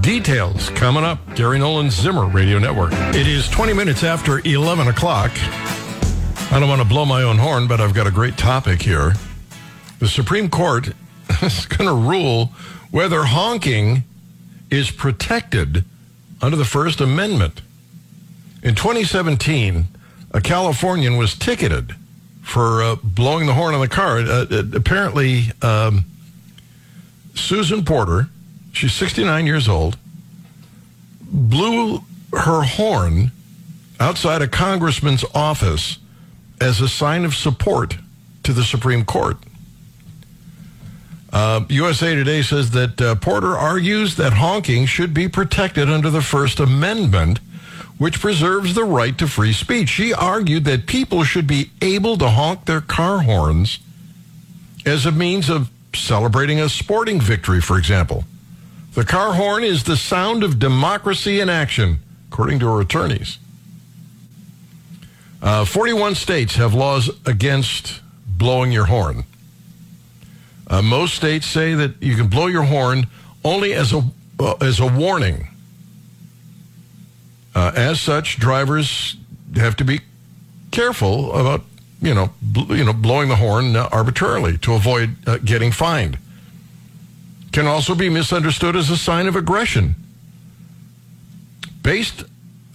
Details 0.00 0.70
coming 0.70 1.04
up. 1.04 1.18
Gary 1.34 1.58
Nolan 1.58 1.90
Zimmer 1.90 2.26
Radio 2.26 2.58
Network. 2.58 2.92
It 3.14 3.26
is 3.26 3.48
20 3.48 3.72
minutes 3.72 4.04
after 4.04 4.40
11 4.46 4.88
o'clock. 4.88 5.30
I 6.52 6.58
don't 6.58 6.68
want 6.68 6.82
to 6.82 6.88
blow 6.88 7.04
my 7.04 7.22
own 7.22 7.38
horn, 7.38 7.66
but 7.66 7.80
I've 7.80 7.94
got 7.94 8.06
a 8.06 8.10
great 8.10 8.36
topic 8.36 8.82
here. 8.82 9.14
The 9.98 10.08
Supreme 10.08 10.48
Court 10.50 10.88
is 11.42 11.66
going 11.66 11.88
to 11.88 11.94
rule 11.94 12.46
whether 12.90 13.24
honking 13.24 14.04
is 14.70 14.90
protected 14.90 15.84
under 16.42 16.56
the 16.56 16.64
First 16.64 17.00
Amendment. 17.00 17.60
In 18.62 18.74
2017, 18.74 19.86
a 20.32 20.40
Californian 20.40 21.16
was 21.16 21.34
ticketed 21.34 21.94
for 22.42 22.82
uh, 22.82 22.96
blowing 23.02 23.46
the 23.46 23.54
horn 23.54 23.74
on 23.74 23.80
the 23.80 23.88
car. 23.88 24.18
Uh, 24.18 24.46
uh, 24.50 24.62
apparently, 24.74 25.44
um, 25.62 26.04
Susan 27.34 27.84
Porter, 27.84 28.28
she's 28.72 28.92
69 28.92 29.46
years 29.46 29.68
old, 29.68 29.96
blew 31.22 32.02
her 32.32 32.62
horn 32.62 33.32
outside 33.98 34.42
a 34.42 34.48
congressman's 34.48 35.24
office 35.34 35.98
as 36.60 36.80
a 36.80 36.88
sign 36.88 37.24
of 37.24 37.34
support 37.34 37.96
to 38.42 38.52
the 38.52 38.64
Supreme 38.64 39.04
Court. 39.04 39.36
Uh, 41.32 41.64
USA 41.68 42.14
Today 42.14 42.42
says 42.42 42.72
that 42.72 43.00
uh, 43.00 43.14
Porter 43.14 43.56
argues 43.56 44.16
that 44.16 44.32
honking 44.34 44.86
should 44.86 45.14
be 45.14 45.28
protected 45.28 45.88
under 45.88 46.10
the 46.10 46.22
First 46.22 46.58
Amendment, 46.58 47.38
which 48.00 48.18
preserves 48.18 48.74
the 48.74 48.82
right 48.82 49.18
to 49.18 49.28
free 49.28 49.52
speech. 49.52 49.90
She 49.90 50.14
argued 50.14 50.64
that 50.64 50.86
people 50.86 51.22
should 51.22 51.46
be 51.46 51.70
able 51.82 52.16
to 52.16 52.30
honk 52.30 52.64
their 52.64 52.80
car 52.80 53.24
horns 53.24 53.78
as 54.86 55.04
a 55.04 55.12
means 55.12 55.50
of 55.50 55.70
celebrating 55.94 56.58
a 56.58 56.70
sporting 56.70 57.20
victory, 57.20 57.60
for 57.60 57.76
example. 57.76 58.24
The 58.94 59.04
car 59.04 59.34
horn 59.34 59.64
is 59.64 59.84
the 59.84 59.98
sound 59.98 60.42
of 60.42 60.58
democracy 60.58 61.40
in 61.40 61.50
action, 61.50 61.98
according 62.32 62.60
to 62.60 62.72
her 62.72 62.80
attorneys. 62.80 63.36
Uh, 65.42 65.66
41 65.66 66.14
states 66.14 66.54
have 66.54 66.72
laws 66.72 67.10
against 67.26 68.00
blowing 68.26 68.72
your 68.72 68.86
horn. 68.86 69.24
Uh, 70.66 70.80
most 70.80 71.16
states 71.16 71.46
say 71.46 71.74
that 71.74 72.02
you 72.02 72.16
can 72.16 72.28
blow 72.28 72.46
your 72.46 72.62
horn 72.62 73.08
only 73.44 73.74
as 73.74 73.92
a 73.92 74.02
uh, 74.38 74.54
as 74.62 74.80
a 74.80 74.86
warning. 74.86 75.49
Uh, 77.54 77.72
as 77.74 78.00
such, 78.00 78.38
drivers 78.38 79.16
have 79.56 79.76
to 79.76 79.84
be 79.84 80.00
careful 80.70 81.34
about 81.34 81.62
you 82.00 82.14
know 82.14 82.30
bl- 82.40 82.74
you 82.74 82.84
know 82.84 82.92
blowing 82.92 83.28
the 83.28 83.36
horn 83.36 83.74
arbitrarily 83.76 84.56
to 84.58 84.74
avoid 84.74 85.16
uh, 85.26 85.38
getting 85.38 85.72
fined. 85.72 86.18
Can 87.52 87.66
also 87.66 87.94
be 87.94 88.08
misunderstood 88.08 88.76
as 88.76 88.90
a 88.90 88.96
sign 88.96 89.26
of 89.26 89.34
aggression. 89.34 89.96
Based 91.82 92.24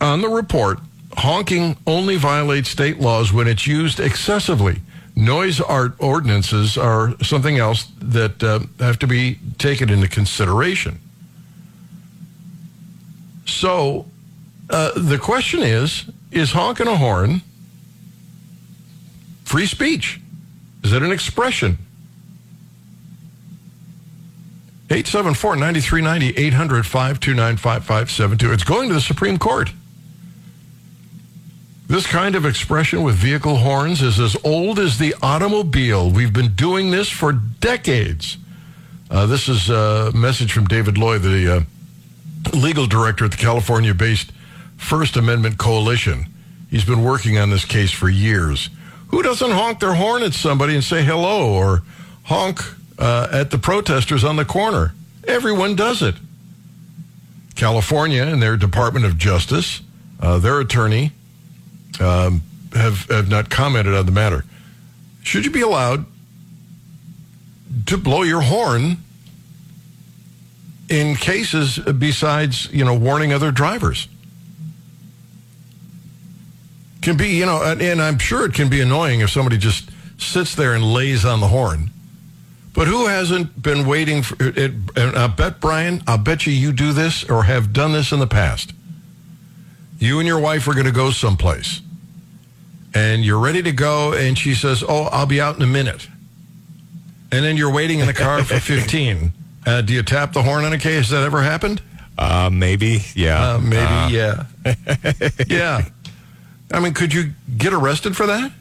on 0.02 0.22
the 0.22 0.28
report, 0.28 0.80
honking 1.18 1.78
only 1.88 2.18
violates 2.18 2.70
state 2.70 3.00
laws 3.00 3.32
when 3.32 3.48
it's 3.48 3.66
used 3.66 4.00
excessively 4.00 4.82
noise 5.16 5.62
art 5.62 5.94
ordinances 6.00 6.78
are 6.78 7.16
something 7.24 7.58
else 7.58 7.88
that 8.00 8.44
uh, 8.44 8.60
have 8.80 9.00
to 9.00 9.08
be 9.08 9.40
taken 9.58 9.90
into 9.90 10.08
consideration. 10.08 11.00
So 13.46 14.06
uh, 14.70 14.92
the 14.96 15.18
question 15.18 15.62
is 15.62 16.06
is 16.32 16.52
honking 16.52 16.88
a 16.88 16.96
horn 16.96 17.42
free 19.44 19.66
speech? 19.66 20.20
Is 20.84 20.94
it 20.94 21.02
an 21.02 21.12
expression? 21.12 21.78
874 24.90 25.56
9390 25.56 26.38
800 26.46 26.86
529 26.86 27.58
5572. 27.58 28.54
It's 28.54 28.64
going 28.64 28.90
to 28.90 28.94
the 28.94 29.02
Supreme 29.02 29.40
Court. 29.40 29.72
This 31.88 32.06
kind 32.06 32.36
of 32.36 32.46
expression 32.46 33.04
with 33.04 33.16
vehicle 33.16 33.58
horns 33.58 34.02
is 34.02 34.20
as 34.20 34.36
old 34.44 34.80
as 34.80 34.98
the 34.98 35.16
automobile. 35.22 36.10
We've 36.10 36.34
been 36.34 36.54
doing 36.54 36.92
this 36.92 37.10
for 37.10 37.32
decades. 37.32 38.38
Uh, 39.10 39.26
this 39.28 39.48
is 39.48 39.70
a 39.70 40.12
message 40.14 40.52
from 40.52 40.66
David 40.66 40.98
Loy, 40.98 41.20
the 41.20 41.58
uh, 41.58 41.62
legal 42.56 42.88
director 42.88 43.26
at 43.26 43.32
the 43.32 43.38
California 43.38 43.94
based 43.94 44.32
First 44.78 45.18
Amendment 45.18 45.58
Coalition. 45.58 46.28
He's 46.70 46.86
been 46.86 47.04
working 47.04 47.38
on 47.38 47.50
this 47.50 47.66
case 47.66 47.92
for 47.92 48.10
years. 48.10 48.70
Who 49.10 49.22
doesn't 49.22 49.52
honk 49.52 49.80
their 49.80 49.94
horn 49.94 50.24
at 50.24 50.34
somebody 50.34 50.76
and 50.76 50.84
say 50.84 51.04
hello 51.04 51.54
or 51.54 51.84
honk 52.24 52.60
uh, 52.98 53.28
at 53.32 53.52
the 53.52 53.58
protesters 53.58 54.24
on 54.24 54.36
the 54.36 54.46
corner? 54.46 54.94
Everyone 55.28 55.76
does 55.76 56.02
it. 56.02 56.16
California 57.56 58.24
and 58.24 58.42
their 58.42 58.58
Department 58.58 59.06
of 59.06 59.18
Justice, 59.18 59.82
uh, 60.20 60.40
their 60.40 60.60
attorney, 60.60 61.12
um, 62.00 62.42
have, 62.74 63.06
have 63.10 63.30
not 63.30 63.50
commented 63.50 63.94
on 63.94 64.06
the 64.06 64.12
matter. 64.12 64.44
Should 65.24 65.46
you 65.46 65.52
be 65.52 65.62
allowed 65.62 66.06
to 67.86 67.98
blow 67.98 68.24
your 68.24 68.42
horn 68.42 68.98
in 70.90 71.16
cases 71.16 71.80
besides, 71.80 72.70
you 72.72 72.84
know, 72.84 72.96
warning 72.96 73.32
other 73.32 73.52
drivers? 73.52 74.08
Can 77.06 77.18
be, 77.18 77.30
you 77.30 77.46
know, 77.46 77.62
and 77.64 78.02
I'm 78.02 78.18
sure 78.18 78.46
it 78.46 78.54
can 78.54 78.68
be 78.68 78.82
annoying 78.82 79.20
if 79.20 79.30
somebody 79.30 79.58
just 79.58 79.90
sits 80.18 80.56
there 80.56 80.74
and 80.74 80.84
lays 80.84 81.24
on 81.24 81.40
the 81.40 81.48
horn. 81.48 81.92
But 82.74 82.88
who 82.88 83.06
hasn't 83.06 83.62
been 83.62 83.86
waiting 83.86 84.24
for 84.24 84.36
it? 84.40 84.74
And 84.96 85.16
I 85.16 85.28
bet, 85.28 85.62
Brian, 85.62 86.02
I'll 86.08 86.18
bet 86.18 86.48
you 86.48 86.52
you 86.52 86.74
do 86.74 86.94
this 86.94 87.24
or 87.24 87.44
have 87.44 87.72
done 87.72 87.94
this 87.94 88.12
in 88.12 88.20
the 88.20 88.28
past. 88.28 88.74
You 90.00 90.18
and 90.20 90.28
your 90.28 90.40
wife 90.40 90.68
are 90.68 90.74
going 90.74 90.88
to 90.88 90.92
go 90.92 91.12
someplace 91.12 91.82
and 92.96 93.24
you're 93.24 93.40
ready 93.40 93.62
to 93.62 93.72
go, 93.72 94.14
and 94.14 94.38
she 94.38 94.56
says, 94.56 94.84
"Oh, 94.88 95.04
I'll 95.12 95.26
be 95.26 95.40
out 95.40 95.58
in 95.58 95.62
a 95.62 95.68
minute," 95.68 96.08
and 97.32 97.46
then 97.46 97.58
you're 97.58 97.72
waiting 97.72 98.00
in 98.00 98.08
the 98.08 98.14
car 98.14 98.44
for 98.44 98.60
15. 98.60 99.34
Uh, 99.66 99.82
do 99.82 99.94
you 99.94 100.02
tap 100.02 100.34
the 100.34 100.42
horn 100.42 100.64
on 100.64 100.74
a 100.74 100.80
case? 100.80 100.96
Has 100.96 101.10
that 101.10 101.24
ever 101.24 101.44
happened? 101.44 101.82
Uh, 102.18 102.50
maybe, 102.52 103.04
yeah. 103.14 103.52
Uh, 103.52 103.60
maybe, 103.60 103.82
uh. 103.82 104.08
yeah. 104.08 104.46
yeah. 105.48 105.86
I 106.72 106.80
mean, 106.80 106.94
could 106.94 107.14
you 107.14 107.32
get 107.58 107.74
arrested 107.74 108.16
for 108.16 108.26
that? 108.28 108.52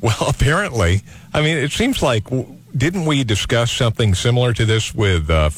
Well, 0.00 0.16
apparently. 0.28 1.02
I 1.32 1.42
mean, 1.42 1.56
it 1.56 1.72
seems 1.72 2.02
like, 2.02 2.24
didn't 2.76 3.04
we 3.04 3.24
discuss 3.24 3.70
something 3.70 4.14
similar 4.14 4.52
to 4.52 4.64
this 4.64 4.94
with 4.94 5.30
uh, 5.30 5.50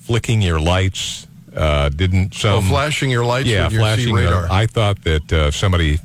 flicking 0.00 0.42
your 0.42 0.60
lights? 0.60 1.26
Uh, 1.54 1.88
didn't 1.88 2.34
some. 2.34 2.58
Oh, 2.58 2.60
flashing 2.62 3.10
your 3.10 3.24
lights 3.24 3.48
yeah, 3.48 3.64
with 3.64 3.72
your 3.72 3.82
flashing. 3.82 4.14
radar. 4.14 4.46
I 4.50 4.66
thought 4.66 5.02
that 5.02 5.32
uh, 5.32 5.50
somebody 5.50 5.98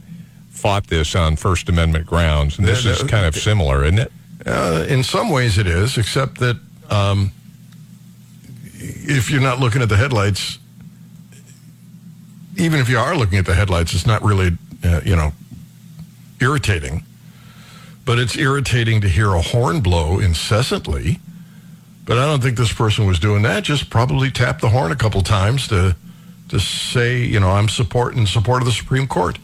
fought 0.49 0.87
this 0.87 1.15
on 1.15 1.35
First 1.35 1.69
Amendment 1.69 2.07
grounds, 2.07 2.57
and 2.57 2.67
this 2.67 2.85
is 2.85 3.03
kind 3.03 3.27
of 3.27 3.35
similar, 3.35 3.83
isn't 3.83 3.99
it? 3.99 4.11
Uh, 4.45 4.85
in 4.87 5.03
some 5.03 5.29
ways, 5.29 5.57
it 5.59 5.67
is, 5.67 5.97
except 5.97 6.39
that 6.39 6.57
um, 6.89 7.31
if 8.73 9.29
you're 9.29 9.41
not 9.41 9.59
looking 9.59 9.81
at 9.81 9.89
the 9.89 9.97
headlights, 9.97 10.57
even 12.57 12.79
if 12.79 12.89
you 12.89 12.97
are 12.97 13.15
looking 13.15 13.37
at 13.37 13.45
the 13.45 13.53
headlights, 13.53 13.93
it's 13.93 14.05
not 14.05 14.23
really, 14.23 14.57
uh, 14.85 15.01
you 15.03 15.15
know, 15.15 15.33
irritating. 16.39 17.03
But 18.05 18.19
it's 18.19 18.37
irritating 18.37 19.01
to 19.01 19.09
hear 19.09 19.33
a 19.33 19.41
horn 19.41 19.81
blow 19.81 20.19
incessantly. 20.19 21.19
But 22.05 22.19
I 22.19 22.25
don't 22.25 22.41
think 22.41 22.55
this 22.55 22.71
person 22.71 23.07
was 23.07 23.19
doing 23.19 23.41
that. 23.43 23.63
Just 23.63 23.89
probably 23.89 24.29
tapped 24.29 24.61
the 24.61 24.69
horn 24.69 24.91
a 24.91 24.95
couple 24.95 25.21
times 25.21 25.67
to 25.69 25.95
to 26.49 26.59
say, 26.59 27.23
you 27.23 27.39
know, 27.39 27.49
I'm 27.49 27.67
support 27.67 28.15
in 28.15 28.27
support 28.27 28.61
of 28.61 28.67
the 28.67 28.71
Supreme 28.71 29.07
Court 29.07 29.39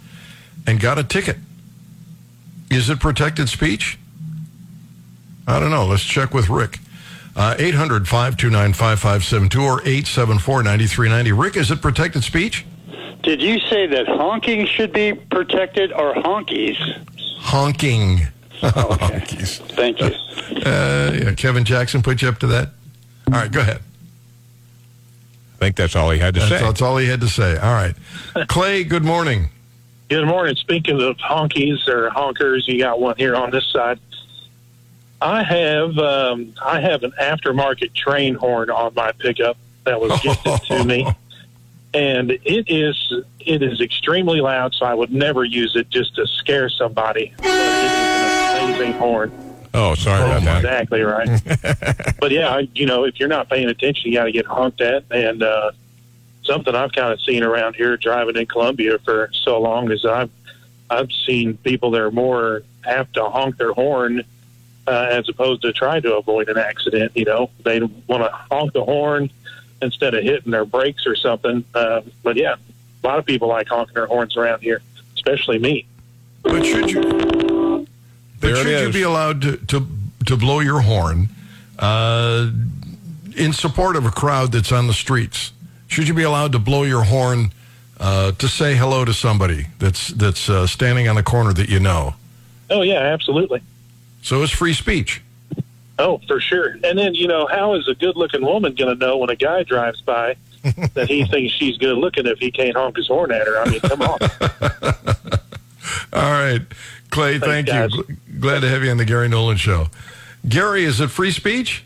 and 0.67 0.79
got 0.79 1.00
a 1.00 1.03
ticket. 1.03 1.38
Is 2.69 2.89
it 2.89 3.00
protected 3.00 3.50
speech? 3.50 3.98
I 5.48 5.60
don't 5.60 5.71
know. 5.71 5.88
Let's 5.88 6.03
check 6.03 6.33
with 6.33 6.48
Rick. 6.50 6.79
Uh, 7.36 7.55
800 7.57 8.07
529 8.07 8.74
5572 8.74 9.62
or 9.62 9.79
874 9.81 10.63
9390. 10.63 11.31
Rick, 11.31 11.57
is 11.57 11.71
it 11.71 11.81
protected 11.81 12.24
speech? 12.24 12.65
Did 13.24 13.42
you 13.42 13.60
say 13.60 13.86
that 13.88 14.08
honking 14.08 14.66
should 14.66 14.94
be 14.94 15.13
protected 15.13 15.92
or 15.94 16.13
honkies? 16.16 16.78
Honking. 17.40 18.22
Okay. 18.63 18.75
Honkies. 18.75 19.58
Thank 19.72 20.00
you. 20.00 20.12
Uh, 20.63 21.12
yeah, 21.13 21.34
Kevin 21.34 21.66
Jackson 21.66 22.04
put 22.04 22.22
you 22.22 22.30
up 22.30 22.38
to 22.42 22.48
that? 22.48 22.70
All 23.28 23.34
right, 23.40 23.51
go 23.51 23.62
ahead. 23.62 23.82
I 25.56 25.58
think 25.58 25.75
that's 25.78 25.96
all 25.96 26.12
he 26.12 26.20
had 26.20 26.36
to 26.36 26.42
That's, 26.42 26.51
say. 26.51 26.60
that's 26.60 26.80
all 26.80 26.98
he 26.98 27.08
had 27.08 27.22
to 27.22 27.28
say. 27.28 27.58
All 27.58 27.74
right. 27.74 27.96
Clay, 28.50 28.84
good 28.84 29.04
morning. 29.04 29.50
Good 30.10 30.28
morning. 30.28 30.56
Speaking 30.58 31.01
of 31.01 31.18
honkies 31.18 31.88
or 31.88 32.12
honkers, 32.12 32.68
you 32.68 32.78
got 32.78 33.00
one 33.00 33.16
here 33.18 33.36
on 33.36 33.50
this 33.50 33.66
side. 33.72 34.00
I 35.22 35.42
have 35.42 35.98
um, 35.98 36.54
I 36.63 36.80
have 36.82 37.01
an 37.04 37.13
aftermarket 37.20 37.96
train 37.96 38.36
horn 38.36 38.70
on 38.70 38.94
my 38.94 39.12
pickup 39.13 39.58
that 39.86 40.00
was 40.00 40.20
gifted 40.22 40.62
to 40.63 40.84
me, 40.84 41.08
and 41.93 42.31
it 42.31 42.65
is 42.67 43.13
it 43.39 43.62
is 43.62 43.81
extremely 43.81 44.41
loud. 44.41 44.74
So 44.74 44.86
I 44.86 44.93
would 44.93 45.12
never 45.12 45.43
use 45.43 45.75
it 45.75 45.89
just 45.89 46.15
to 46.15 46.27
scare 46.27 46.69
somebody. 46.69 47.33
But 47.38 47.45
it 47.48 47.86
is 47.86 47.91
an 47.91 48.74
amazing 48.74 48.93
horn. 48.93 49.31
oh, 49.74 49.95
sorry 49.95 50.24
about 50.24 50.43
that. 50.43 50.57
Exactly 50.57 51.01
right. 51.01 52.17
but 52.19 52.31
yeah, 52.31 52.50
I, 52.50 52.69
you 52.74 52.86
know, 52.86 53.05
if 53.05 53.19
you're 53.19 53.29
not 53.29 53.50
paying 53.50 53.69
attention, 53.69 54.12
you 54.12 54.17
got 54.17 54.25
to 54.25 54.31
get 54.31 54.45
honked 54.45 54.81
at. 54.81 55.03
And 55.12 55.43
uh, 55.43 55.71
something 56.43 56.75
I've 56.75 56.91
kind 56.91 57.12
of 57.12 57.21
seen 57.21 57.43
around 57.43 57.75
here 57.75 57.98
driving 57.98 58.36
in 58.36 58.45
Columbia 58.45 59.00
for 59.00 59.29
so 59.33 59.60
long 59.60 59.91
is 59.91 60.05
I've 60.05 60.31
I've 60.89 61.12
seen 61.25 61.57
people 61.57 61.91
that 61.91 62.01
are 62.01 62.12
more 62.12 62.63
apt 62.86 63.13
to 63.13 63.29
honk 63.29 63.57
their 63.57 63.74
horn 63.74 64.24
uh, 64.88 65.07
as 65.10 65.29
opposed 65.29 65.62
to 65.62 65.71
try 65.71 66.00
to 66.00 66.17
avoid 66.17 66.50
an 66.50 66.57
accident. 66.57 67.13
You 67.15 67.25
know, 67.25 67.50
they 67.63 67.79
want 67.81 68.24
to 68.24 68.29
honk 68.29 68.74
the 68.74 68.83
horn 68.83 69.29
instead 69.81 70.13
of 70.13 70.23
hitting 70.23 70.51
their 70.51 70.65
brakes 70.65 71.05
or 71.05 71.15
something. 71.15 71.63
Uh, 71.73 72.01
but 72.23 72.35
yeah, 72.35 72.55
a 73.03 73.07
lot 73.07 73.19
of 73.19 73.25
people 73.25 73.47
like 73.47 73.67
honking 73.67 73.93
their 73.93 74.07
horns 74.07 74.38
around 74.38 74.61
here, 74.61 74.81
especially 75.15 75.59
me. 75.59 75.85
But 76.43 76.65
should 76.65 76.91
you? 76.91 77.01
But 77.01 78.47
There 78.47 78.51
it 78.51 78.57
should 78.57 78.88
you 78.88 78.93
be 78.93 79.03
allowed 79.03 79.41
to, 79.43 79.57
to 79.57 79.88
to 80.25 80.38
blow 80.38 80.59
your 80.59 80.81
horn? 80.81 81.29
Uh, 81.77 82.51
in 83.35 83.53
support 83.53 83.95
of 83.95 84.05
a 84.05 84.11
crowd 84.11 84.51
that's 84.51 84.71
on 84.71 84.88
the 84.88 84.93
streets? 84.93 85.51
Should 85.88 86.07
you 86.07 86.13
be 86.13 86.23
allowed 86.23 86.51
to 86.53 86.59
blow 86.59 86.83
your 86.83 87.03
horn 87.03 87.51
uh, 88.00 88.31
to 88.33 88.47
say 88.47 88.75
hello 88.75 89.05
to 89.05 89.13
somebody 89.13 89.67
that's 89.79 90.09
that's 90.09 90.50
uh, 90.50 90.67
standing 90.67 91.07
on 91.07 91.15
the 91.15 91.23
corner 91.23 91.53
that 91.53 91.69
you 91.69 91.79
know? 91.79 92.15
Oh 92.69 92.81
yeah, 92.81 93.00
absolutely. 93.00 93.61
So 94.21 94.41
it's 94.43 94.51
free 94.51 94.73
speech. 94.73 95.21
Oh, 96.01 96.20
for 96.27 96.39
sure. 96.39 96.77
And 96.84 96.98
then 96.98 97.13
you 97.13 97.27
know, 97.27 97.46
how 97.46 97.75
is 97.75 97.88
a 97.88 97.93
good-looking 97.93 98.41
woman 98.43 98.74
going 98.74 98.98
to 98.98 99.05
know 99.05 99.17
when 99.17 99.29
a 99.29 99.36
guy 99.36 99.62
drives 99.62 100.01
by 100.01 100.36
that 100.96 101.08
he 101.08 101.25
thinks 101.25 101.53
she's 101.53 101.77
good-looking 101.77 102.25
if 102.25 102.39
he 102.39 102.50
can't 102.51 102.75
honk 102.75 102.98
his 102.98 103.08
horn 103.08 103.31
at 103.31 103.46
her? 103.46 103.60
I 103.60 103.70
mean, 103.70 103.79
come 103.81 104.01
on. 104.01 104.17
All 106.13 106.31
right, 106.31 106.62
Clay. 107.12 107.38
Thank 107.38 107.67
Thanks, 107.67 107.96
you. 107.96 108.17
Glad 108.39 108.62
to 108.62 108.70
have 108.70 108.84
you 108.84 108.89
on 108.89 108.98
the 108.98 109.05
Gary 109.05 109.29
Nolan 109.29 109.58
Show. 109.58 109.88
Gary, 110.50 110.86
is 110.86 111.00
it 111.00 111.12
free 111.12 111.31
speech? 111.31 111.84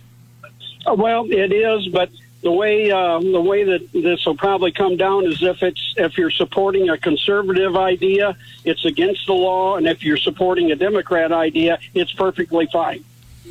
Uh, 0.86 0.96
Well, 0.96 1.30
it 1.30 1.52
is, 1.52 1.90
but 1.90 2.10
the 2.42 2.52
way 2.52 2.92
um, 2.92 3.34
the 3.34 3.42
way 3.42 3.66
that 3.66 3.92
this 3.92 4.26
will 4.26 4.38
probably 4.38 4.72
come 4.72 4.96
down 4.96 5.26
is 5.26 5.44
if 5.44 5.62
it's 5.62 5.94
if 5.98 6.18
you're 6.18 6.32
supporting 6.32 6.90
a 6.90 6.98
conservative 6.98 7.76
idea, 7.76 8.38
it's 8.64 8.86
against 8.86 9.26
the 9.26 9.34
law, 9.34 9.76
and 9.76 9.88
if 9.88 10.04
you're 10.06 10.16
supporting 10.16 10.72
a 10.72 10.76
Democrat 10.76 11.34
idea, 11.34 11.80
it's 11.94 12.14
perfectly 12.14 12.68
fine. 12.72 13.04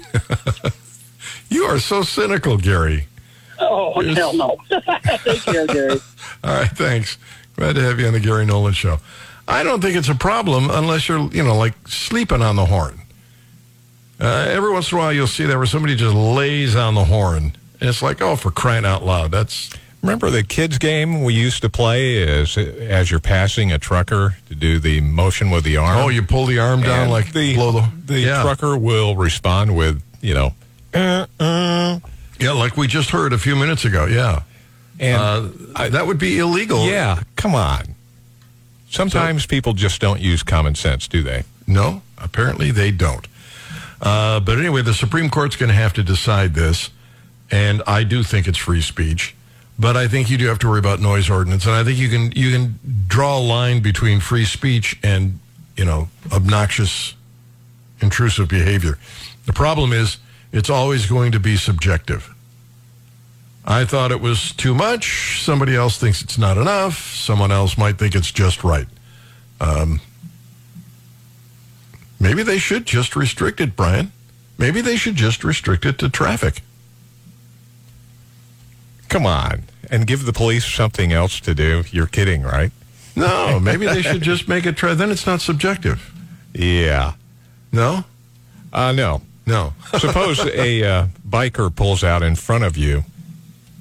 You 1.51 1.65
are 1.65 1.79
so 1.79 2.03
cynical, 2.03 2.57
Gary. 2.57 3.07
Oh 3.61 4.01
Yes. 4.01 4.17
hell 4.17 4.35
no! 4.37 4.57
Take 5.25 5.43
care, 5.43 5.67
Gary. 5.67 6.01
All 6.45 6.55
right, 6.55 6.71
thanks. 6.71 7.17
Glad 7.57 7.77
to 7.77 7.83
have 7.83 8.01
you 8.01 8.07
on 8.09 8.13
the 8.13 8.19
Gary 8.21 8.45
Nolan 8.45 8.73
Show. 8.73 8.99
I 9.47 9.63
don't 9.63 9.81
think 9.81 9.95
it's 9.97 10.09
a 10.09 10.15
problem 10.17 10.69
unless 10.71 11.09
you're, 11.09 11.21
you 11.33 11.45
know, 11.45 11.57
like 11.57 11.75
sleeping 11.87 12.43
on 12.43 12.57
the 12.57 12.65
horn. 12.67 12.99
Uh, 14.21 14.47
every 14.49 14.73
once 14.73 14.91
in 14.91 14.99
a 14.99 15.01
while, 15.01 15.13
you'll 15.13 15.27
see 15.29 15.45
that 15.45 15.57
where 15.57 15.67
somebody 15.67 15.95
just 15.95 16.15
lays 16.15 16.75
on 16.75 16.95
the 16.95 17.05
horn, 17.05 17.57
and 17.81 17.89
it's 17.89 18.03
like, 18.03 18.21
oh, 18.21 18.35
for 18.37 18.51
crying 18.51 18.85
out 18.85 19.05
loud, 19.05 19.31
that's 19.31 19.71
Remember 20.05 20.29
the 20.29 20.43
kids 20.43 20.77
game 20.77 21.25
we 21.25 21.33
used 21.33 21.63
to 21.63 21.71
play 21.71 22.23
as 22.23 22.59
as 22.59 23.11
you're 23.11 23.21
passing 23.21 23.73
a 23.73 23.79
trucker 23.79 24.37
to 24.49 24.55
do 24.55 24.79
the 24.79 25.01
motion 25.01 25.51
with 25.51 25.65
the 25.65 25.79
arm. 25.79 25.97
oh, 25.99 26.09
you 26.09 26.23
pull 26.23 26.45
the 26.45 26.59
arm 26.59 26.83
down 26.83 27.09
like 27.09 27.33
the 27.33 27.55
blow 27.55 27.73
the 27.73 27.91
the 28.05 28.21
yeah. 28.21 28.43
trucker 28.43 28.77
will 28.77 29.17
respond 29.17 29.75
with 29.75 30.03
you 30.21 30.35
know, 30.35 30.55
uh, 30.93 31.27
uh, 31.41 32.01
yeah, 32.39 32.53
like 32.53 32.77
we 32.77 32.87
just 32.87 33.11
heard 33.11 33.33
a 33.33 33.39
few 33.39 33.57
minutes 33.57 33.87
ago. 33.87 34.05
Yeah, 34.05 34.43
and 35.01 35.73
uh, 35.75 35.89
that 35.89 36.07
would 36.07 36.19
be 36.19 36.39
illegal. 36.39 36.87
yeah, 36.87 37.23
come 37.37 37.55
on. 37.55 37.95
Sometimes 38.91 39.47
people 39.47 39.73
just 39.73 40.01
don't 40.01 40.21
use 40.21 40.43
common 40.43 40.75
sense, 40.75 41.09
do 41.09 41.23
they? 41.23 41.45
No, 41.67 42.03
apparently 42.19 42.71
they 42.71 42.91
don't. 42.91 43.27
Uh, 44.01 44.39
but 44.39 44.59
anyway, 44.59 44.83
the 44.83 44.95
Supreme 44.95 45.31
Court's 45.31 45.57
going 45.57 45.69
to 45.69 45.75
have 45.75 45.95
to 45.95 46.03
decide 46.03 46.55
this, 46.55 46.91
and 47.51 47.83
I 47.87 48.05
do 48.05 48.23
think 48.23 48.47
it's 48.47 48.59
free 48.59 48.83
speech. 48.83 49.35
But 49.79 49.97
I 49.97 50.07
think 50.07 50.31
you 50.31 50.39
do 50.39 50.47
have 50.47 50.59
to 50.61 50.69
worry 50.69 50.79
about 50.79 51.01
noise 51.01 51.29
ordinance, 51.29 51.67
and 51.67 51.75
I 51.75 51.83
think 51.83 51.99
you 51.99 52.09
can 52.09 52.33
you 52.33 52.53
can 52.53 52.79
draw 53.09 53.39
a 53.39 53.41
line 53.41 53.81
between 53.81 54.21
free 54.21 54.45
speech 54.45 54.99
and 55.03 55.41
you 55.77 55.85
know 55.85 56.09
obnoxious, 56.33 57.15
intrusive 58.01 58.49
behavior. 58.49 58.99
The 59.47 59.53
problem 59.53 59.93
is 59.93 60.19
it's 60.53 60.71
always 60.71 61.07
going 61.07 61.33
to 61.33 61.41
be 61.41 61.57
subjective. 61.57 62.33
I 63.65 63.85
thought 63.85 64.13
it 64.13 64.21
was 64.21 64.53
too 64.53 64.75
much. 64.75 65.43
Somebody 65.43 65.75
else 65.75 65.99
thinks 65.99 66.23
it's 66.23 66.39
not 66.39 66.59
enough. 66.59 66.99
Someone 67.15 67.51
else 67.51 67.79
might 67.79 67.99
think 67.99 68.15
it's 68.15 68.31
just 68.31 68.63
right. 68.63 68.87
Um, 69.61 70.01
maybe 72.21 72.43
they 72.43 72.59
should 72.59 72.85
just 72.87 73.17
restrict 73.17 73.61
it, 73.61 73.75
Brian. 73.75 74.13
Maybe 74.59 74.81
they 74.81 74.97
should 74.97 75.17
just 75.17 75.43
restrict 75.43 75.87
it 75.87 75.99
to 75.99 76.09
traffic. 76.09 76.63
Come 79.15 79.27
on, 79.27 79.63
and 79.93 80.09
give 80.09 80.27
the 80.27 80.33
police 80.33 80.65
something 80.65 81.13
else 81.13 81.39
to 81.39 81.55
do. 81.55 81.85
You're 81.93 82.09
kidding, 82.09 82.43
right? 82.43 82.73
No, 83.15 83.61
maybe 83.61 83.87
they 83.87 84.03
should 84.03 84.23
just 84.23 84.49
make 84.49 84.67
it 84.67 84.77
tra- 84.77 84.97
then 84.97 85.13
it's 85.13 85.25
not 85.25 85.41
subjective. 85.41 86.13
Yeah. 86.53 87.13
No? 87.71 88.03
Uh, 88.73 88.91
no. 88.91 89.23
No. 89.47 89.73
Suppose 89.99 90.41
a 90.41 90.83
uh, 90.83 91.07
biker 91.25 91.73
pulls 91.73 92.03
out 92.03 92.25
in 92.25 92.35
front 92.35 92.65
of 92.65 92.77
you. 92.77 93.05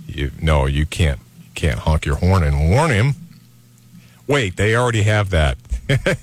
You 0.05 0.29
no, 0.39 0.67
you 0.67 0.85
can't. 0.85 1.19
You 1.45 1.51
can't 1.55 1.79
honk 1.79 2.05
your 2.05 2.17
horn 2.17 2.43
and 2.43 2.69
warn 2.69 2.91
him. 2.91 3.15
Wait, 4.27 4.55
they 4.55 4.75
already 4.75 5.01
have 5.01 5.31
that. 5.31 5.57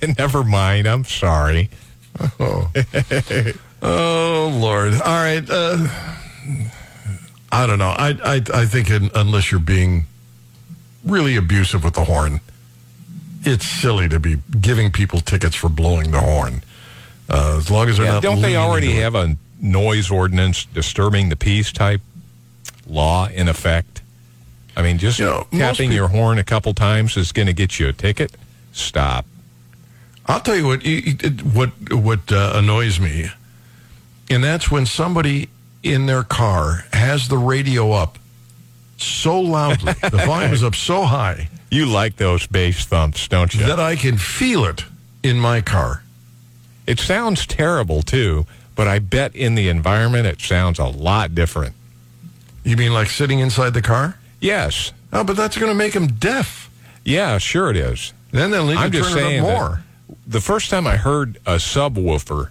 Never 0.18 0.44
mind. 0.44 0.86
I'm 0.86 1.04
sorry. 1.04 1.68
Oh. 2.38 2.70
oh 3.82 4.56
Lord. 4.62 4.92
All 4.92 5.00
right. 5.00 5.44
Uh, 5.50 5.88
I 7.52 7.66
don't 7.66 7.78
know. 7.78 7.90
I 7.90 8.10
I 8.24 8.42
I 8.54 8.66
think 8.66 8.90
in, 8.90 9.10
unless 9.14 9.50
you're 9.50 9.60
being 9.60 10.06
really 11.04 11.36
abusive 11.36 11.82
with 11.84 11.94
the 11.94 12.04
horn, 12.04 12.40
it's 13.42 13.66
silly 13.66 14.08
to 14.08 14.20
be 14.20 14.36
giving 14.60 14.90
people 14.92 15.20
tickets 15.20 15.56
for 15.56 15.68
blowing 15.68 16.10
the 16.12 16.20
horn. 16.20 16.62
Uh, 17.28 17.56
as 17.58 17.70
long 17.70 17.88
as 17.88 17.96
they're 17.96 18.06
Yeah, 18.06 18.12
not. 18.14 18.22
don't 18.22 18.40
they 18.42 18.56
already 18.56 18.92
have 18.94 19.14
a 19.14 19.36
noise 19.60 20.10
ordinance 20.10 20.64
disturbing 20.66 21.28
the 21.28 21.36
peace 21.36 21.72
type 21.72 22.00
law 22.86 23.28
in 23.28 23.48
effect? 23.48 24.02
I 24.76 24.82
mean, 24.82 24.98
just 24.98 25.18
You 25.18 25.26
know, 25.26 25.46
tapping 25.52 25.92
your 25.92 26.08
horn 26.08 26.38
a 26.38 26.44
couple 26.44 26.72
times 26.74 27.16
is 27.16 27.32
going 27.32 27.46
to 27.46 27.52
get 27.52 27.78
you 27.78 27.88
a 27.88 27.92
ticket. 27.92 28.32
Stop. 28.72 29.26
I'll 30.26 30.40
tell 30.40 30.56
you 30.56 30.66
what 30.66 30.84
you- 30.84 30.96
you- 31.04 31.16
it- 31.20 31.42
what 31.44 31.70
what 31.92 32.30
uh, 32.32 32.52
annoys 32.54 33.00
me, 33.00 33.30
and 34.28 34.44
that's 34.44 34.70
when 34.70 34.86
somebody 34.86 35.48
in 35.82 36.06
their 36.06 36.22
car 36.22 36.84
has 36.92 37.28
the 37.28 37.38
radio 37.38 37.92
up 37.92 38.18
so 38.98 39.40
loudly, 39.40 39.92
the 39.94 40.22
volume 40.26 40.52
is 40.52 40.62
up 40.62 40.74
so 40.74 41.02
high 41.04 41.48
You 41.70 41.86
like 41.86 42.16
those 42.16 42.46
bass 42.46 42.84
thumps, 42.84 43.26
don't 43.28 43.52
you? 43.54 43.66
that 43.66 43.80
I 43.80 43.96
can 43.96 44.18
feel 44.18 44.64
it 44.66 44.84
in 45.22 45.38
my 45.38 45.60
car. 45.62 46.02
It 46.86 46.98
sounds 46.98 47.46
terrible 47.46 48.02
too, 48.02 48.46
but 48.74 48.88
I 48.88 48.98
bet 48.98 49.34
in 49.34 49.54
the 49.54 49.68
environment 49.68 50.26
it 50.26 50.40
sounds 50.40 50.78
a 50.78 50.84
lot 50.86 51.34
different. 51.34 51.74
You 52.64 52.76
mean 52.76 52.92
like 52.92 53.08
sitting 53.08 53.38
inside 53.38 53.72
the 53.74 53.82
car? 53.82 54.18
Yes. 54.40 54.92
Oh, 55.12 55.24
but 55.24 55.36
that's 55.36 55.56
going 55.56 55.70
to 55.70 55.74
make 55.76 55.92
them 55.94 56.08
deaf. 56.08 56.70
Yeah, 57.04 57.38
sure 57.38 57.70
it 57.70 57.76
is. 57.76 58.12
Then 58.32 58.50
they'll 58.50 58.66
need 58.66 58.76
I'm 58.76 58.90
to 58.90 58.98
just 58.98 59.12
turn 59.12 59.32
it 59.32 59.38
up 59.38 59.42
more. 59.42 59.82
the 60.26 60.40
first 60.40 60.70
time 60.70 60.86
I 60.86 60.96
heard 60.96 61.36
a 61.46 61.54
subwoofer, 61.56 62.48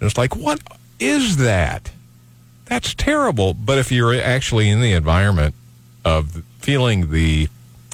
it 0.00 0.04
was 0.04 0.16
like, 0.18 0.34
what 0.34 0.60
is 0.98 1.36
that? 1.38 1.90
That's 2.70 2.94
terrible. 2.94 3.52
But 3.52 3.78
if 3.78 3.90
you're 3.92 4.14
actually 4.14 4.70
in 4.70 4.80
the 4.80 4.92
environment 4.92 5.54
of 6.04 6.42
feeling 6.60 7.10
the 7.10 7.48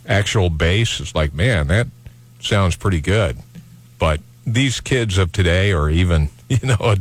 actual 0.06 0.50
bass, 0.50 1.00
it's 1.00 1.14
like, 1.14 1.32
man, 1.34 1.66
that 1.68 1.88
sounds 2.40 2.76
pretty 2.76 3.00
good. 3.00 3.38
But 3.98 4.20
these 4.46 4.80
kids 4.80 5.16
of 5.18 5.32
today, 5.32 5.72
or 5.72 5.88
even, 5.88 6.28
you 6.48 6.58
know, 6.62 6.94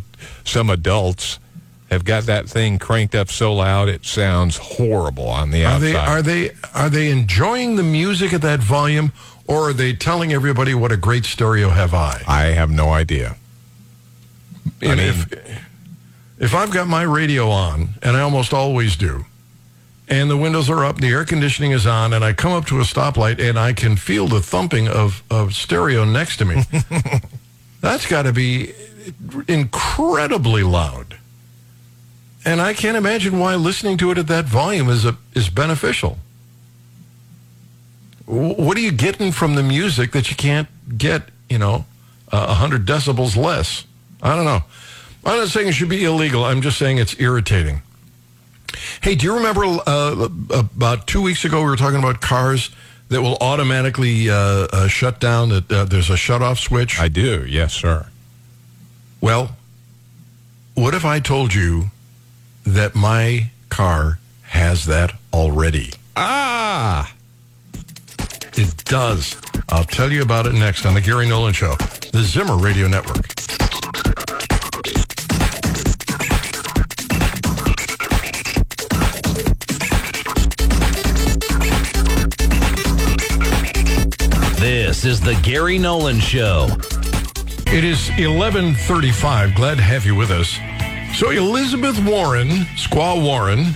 some 0.46 0.70
adults, 0.70 1.38
have 1.92 2.04
got 2.06 2.24
that 2.24 2.48
thing 2.50 2.80
cranked 2.80 3.14
up 3.14 3.30
so 3.30 3.54
loud 3.54 3.88
it 3.90 4.06
sounds 4.06 4.58
horrible 4.58 5.28
on 5.28 5.52
the 5.52 5.64
Are 5.66 5.74
outside. 5.74 5.82
they 5.82 5.96
are 5.96 6.22
they 6.24 6.52
are 6.74 6.90
they 6.90 7.12
enjoying 7.12 7.76
the 7.76 7.84
music 7.84 8.34
at 8.34 8.42
that 8.42 8.60
volume, 8.62 9.12
or 9.48 9.70
are 9.70 9.74
they 9.74 9.94
telling 9.94 10.34
everybody 10.34 10.74
what 10.74 10.92
a 10.92 10.98
great 10.98 11.26
stereo 11.26 11.70
have 11.70 11.94
I? 11.94 12.24
I 12.28 12.44
have 12.46 12.72
no 12.72 12.90
idea. 12.90 13.36
And 14.82 14.98
mean- 14.98 15.10
if 15.10 15.65
if 16.38 16.54
I've 16.54 16.72
got 16.72 16.88
my 16.88 17.04
radio 17.04 17.50
on, 17.50 17.90
and 18.02 18.18
I 18.18 18.22
almost 18.22 18.54
always 18.54 18.96
do, 18.96 19.26
and 20.08 20.30
the 20.30 20.38
windows 20.38 20.70
are 20.70 20.86
up, 20.86 20.98
the 20.98 21.08
air 21.08 21.26
conditioning 21.26 21.72
is 21.72 21.88
on, 21.88 22.14
and 22.14 22.24
I 22.24 22.34
come 22.34 22.52
up 22.52 22.66
to 22.68 22.80
a 22.80 22.84
stoplight 22.84 23.40
and 23.40 23.58
I 23.58 23.74
can 23.74 23.96
feel 23.96 24.28
the 24.28 24.42
thumping 24.42 24.88
of, 24.88 25.24
of 25.32 25.56
stereo 25.56 26.06
next 26.06 26.38
to 26.38 26.46
me, 26.46 26.64
that's 27.82 28.06
got 28.06 28.24
to 28.24 28.34
be 28.34 28.74
incredibly 29.48 30.64
loud. 30.64 31.18
And 32.46 32.62
I 32.62 32.74
can't 32.74 32.96
imagine 32.96 33.40
why 33.40 33.56
listening 33.56 33.98
to 33.98 34.12
it 34.12 34.20
at 34.20 34.28
that 34.28 34.46
volume 34.46 34.90
is 34.90 35.06
a, 35.06 35.18
is 35.34 35.50
beneficial. 35.50 36.20
What 38.28 38.78
are 38.78 38.82
you 38.82 38.92
getting 38.92 39.32
from 39.32 39.56
the 39.56 39.64
music 39.64 40.12
that 40.12 40.30
you 40.30 40.36
can't 40.36 40.68
get, 40.98 41.30
you 41.50 41.58
know, 41.58 41.86
a 42.32 42.48
100 42.48 42.86
decibels 42.86 43.36
less? 43.36 43.86
I 44.22 44.36
don't 44.36 44.46
know. 44.46 44.64
I'm 45.26 45.38
not 45.40 45.48
saying 45.48 45.68
it 45.68 45.74
should 45.74 45.90
be 45.90 46.04
illegal. 46.06 46.44
I'm 46.46 46.62
just 46.62 46.78
saying 46.78 46.98
it's 47.00 47.20
irritating. 47.20 47.82
Hey, 49.02 49.16
do 49.16 49.26
you 49.26 49.36
remember 49.36 49.64
uh, 49.64 50.30
about 50.52 51.08
two 51.08 51.22
weeks 51.22 51.46
ago 51.46 51.60
we 51.62 51.66
were 51.70 51.76
talking 51.78 52.00
about 52.00 52.22
cars 52.22 52.70
that 53.10 53.22
will 53.22 53.38
automatically 53.42 54.30
uh, 54.30 54.36
uh, 54.36 54.88
shut 54.88 55.20
down? 55.20 55.50
That 55.50 55.72
uh, 55.72 55.86
there's 55.86 56.10
a 56.10 56.18
shut-off 56.18 56.60
switch. 56.60 57.00
I 57.00 57.08
do, 57.08 57.46
yes, 57.48 57.74
sir. 57.74 58.08
well, 59.22 59.56
what 60.76 60.94
if 60.94 61.06
I 61.06 61.20
told 61.20 61.54
you 61.54 61.86
that 62.66 62.96
my 62.96 63.50
car 63.70 64.20
has 64.44 64.86
that 64.86 65.14
already? 65.34 65.92
Ah! 66.16 67.14
It 68.58 68.84
does. 68.86 69.36
I'll 69.70 69.84
tell 69.84 70.12
you 70.12 70.22
about 70.22 70.46
it 70.48 70.54
next 70.54 70.86
on 70.86 70.94
the 70.94 71.02
Gary 71.02 71.28
Nolan 71.28 71.54
Show, 71.54 71.76
the 72.12 72.22
Zimmer 72.24 72.58
Radio 72.58 72.88
Network. 72.88 73.26
Is 85.06 85.22
the 85.22 85.36
Gary 85.44 85.78
Nolan 85.78 86.20
Show. 86.20 86.68
It 87.68 87.84
is 87.84 88.10
11:35. 88.18 89.54
Glad 89.54 89.78
to 89.78 89.84
have 89.84 90.06
you 90.06 90.16
with 90.16 90.32
us. 90.32 90.58
So 91.18 91.30
Elizabeth 91.30 92.00
Warren, 92.04 92.50
Squaw 92.76 93.22
Warren, 93.22 93.76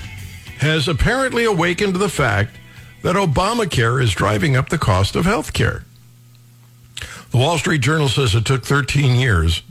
has 0.58 0.88
apparently 0.88 1.46
awakened 1.46 1.94
to 1.94 2.00
the 2.00 2.10
fact 2.10 2.56
that 3.04 3.16
Obamacare 3.16 4.02
is 4.02 4.12
driving 4.14 4.56
up 4.56 4.70
the 4.70 4.80
cost 4.80 5.16
of 5.16 5.26
health 5.26 5.54
care. 5.54 5.84
The 7.32 7.38
Wall 7.38 7.60
Street 7.60 7.82
Journal 7.82 8.10
says 8.10 8.34
it 8.34 8.46
took 8.46 8.64
13 8.64 9.20
years, 9.20 9.62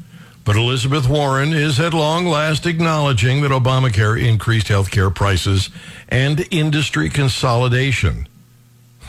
but 0.44 0.55
Elizabeth 0.55 1.09
Warren 1.09 1.53
is 1.53 1.81
at 1.81 1.92
long 1.92 2.27
last 2.27 2.66
acknowledging 2.66 3.42
that 3.42 3.51
Obamacare 3.51 4.23
increased 4.23 4.68
health 4.68 4.92
care 4.92 5.11
prices 5.11 5.71
and 6.09 6.47
industry 6.53 7.11
consolidation. 7.11 8.29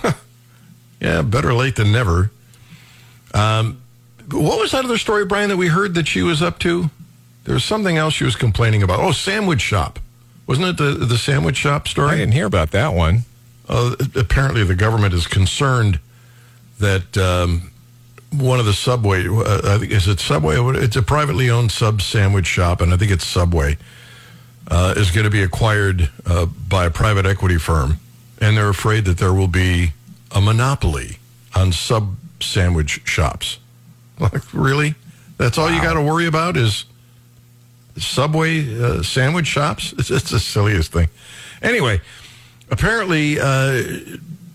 yeah, 0.99 1.21
better 1.21 1.53
late 1.53 1.75
than 1.75 1.91
never. 1.91 2.31
Um, 3.33 3.81
what 4.31 4.59
was 4.59 4.71
that 4.71 4.85
other 4.85 4.97
story, 4.97 5.25
Brian, 5.25 5.49
that 5.49 5.57
we 5.57 5.67
heard 5.67 5.93
that 5.95 6.07
she 6.07 6.21
was 6.21 6.41
up 6.41 6.59
to? 6.59 6.89
There 7.45 7.53
was 7.53 7.63
something 7.63 7.97
else 7.97 8.13
she 8.13 8.23
was 8.23 8.35
complaining 8.35 8.83
about. 8.83 8.99
Oh, 8.99 9.11
sandwich 9.11 9.61
shop. 9.61 9.99
Wasn't 10.45 10.67
it 10.67 10.77
the, 10.77 11.05
the 11.05 11.17
sandwich 11.17 11.57
shop 11.57 11.87
story? 11.87 12.11
I 12.11 12.17
didn't 12.17 12.33
hear 12.33 12.45
about 12.45 12.71
that 12.71 12.93
one. 12.93 13.23
Uh, 13.67 13.95
apparently, 14.15 14.63
the 14.63 14.75
government 14.75 15.13
is 15.13 15.27
concerned 15.27 15.99
that 16.79 17.17
um, 17.17 17.71
one 18.31 18.59
of 18.59 18.65
the 18.65 18.73
Subway, 18.73 19.27
uh, 19.27 19.61
I 19.63 19.77
think, 19.77 19.91
is 19.91 20.07
it 20.07 20.19
Subway? 20.19 20.57
It's 20.77 20.95
a 20.95 21.01
privately 21.01 21.49
owned 21.49 21.71
sub 21.71 22.01
sandwich 22.01 22.47
shop, 22.47 22.81
and 22.81 22.93
I 22.93 22.97
think 22.97 23.11
it's 23.11 23.25
Subway, 23.25 23.77
uh, 24.67 24.93
is 24.97 25.11
going 25.11 25.25
to 25.25 25.31
be 25.31 25.41
acquired 25.41 26.09
uh, 26.25 26.45
by 26.45 26.85
a 26.85 26.91
private 26.91 27.25
equity 27.25 27.57
firm. 27.57 27.99
And 28.41 28.55
they're 28.55 28.69
afraid 28.69 29.05
that 29.05 29.17
there 29.17 29.33
will 29.33 29.47
be 29.47 29.93
a 30.31 30.39
monopoly 30.39 31.17
on 31.55 31.71
sub 31.71 32.15
sandwich 32.41 33.01
shops. 33.05 33.59
Like, 34.19 34.53
really? 34.53 34.95
That's 35.37 35.57
all 35.57 35.71
you 35.71 35.81
got 35.81 35.93
to 35.93 36.01
worry 36.01 36.25
about 36.25 36.57
is 36.57 36.83
Subway 37.95 38.77
uh, 38.77 39.01
sandwich 39.01 39.47
shops? 39.47 39.93
It's, 39.97 40.11
it's 40.11 40.29
the 40.29 40.41
silliest 40.41 40.91
thing. 40.91 41.07
Anyway, 41.61 42.01
apparently, 42.69 43.39
uh, 43.39 43.81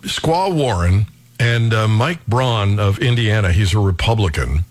Squaw 0.03 0.55
Warren 0.55 1.07
and 1.41 1.73
uh, 1.73 1.89
Mike 1.89 2.27
Braun 2.27 2.79
of 2.79 2.99
Indiana, 2.99 3.53
he's 3.53 3.73
a 3.73 3.79
Republican, 3.79 4.65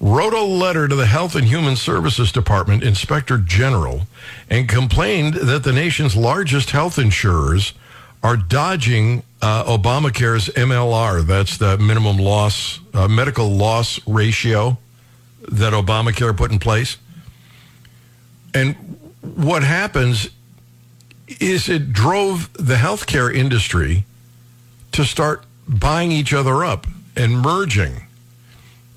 wrote 0.00 0.34
a 0.34 0.42
letter 0.42 0.88
to 0.88 0.94
the 0.94 1.06
Health 1.06 1.34
and 1.34 1.46
Human 1.46 1.76
Services 1.76 2.30
Department 2.30 2.82
Inspector 2.82 3.36
General 3.38 4.02
and 4.50 4.68
complained 4.68 5.34
that 5.34 5.62
the 5.64 5.72
nation's 5.72 6.16
largest 6.16 6.70
health 6.70 6.98
insurers 6.98 7.72
are 8.26 8.36
dodging 8.36 9.22
uh, 9.40 9.62
Obamacare's 9.78 10.48
MLR. 10.48 11.24
That's 11.24 11.58
the 11.58 11.78
minimum 11.78 12.16
loss, 12.16 12.80
uh, 12.92 13.06
medical 13.06 13.48
loss 13.48 14.00
ratio 14.04 14.78
that 15.42 15.72
Obamacare 15.72 16.36
put 16.36 16.50
in 16.50 16.58
place. 16.58 16.96
And 18.52 18.74
what 19.36 19.62
happens 19.62 20.28
is 21.38 21.68
it 21.68 21.92
drove 21.92 22.52
the 22.54 22.74
healthcare 22.74 23.32
industry 23.32 24.04
to 24.90 25.04
start 25.04 25.44
buying 25.68 26.10
each 26.10 26.32
other 26.32 26.64
up 26.64 26.88
and 27.14 27.38
merging. 27.38 28.08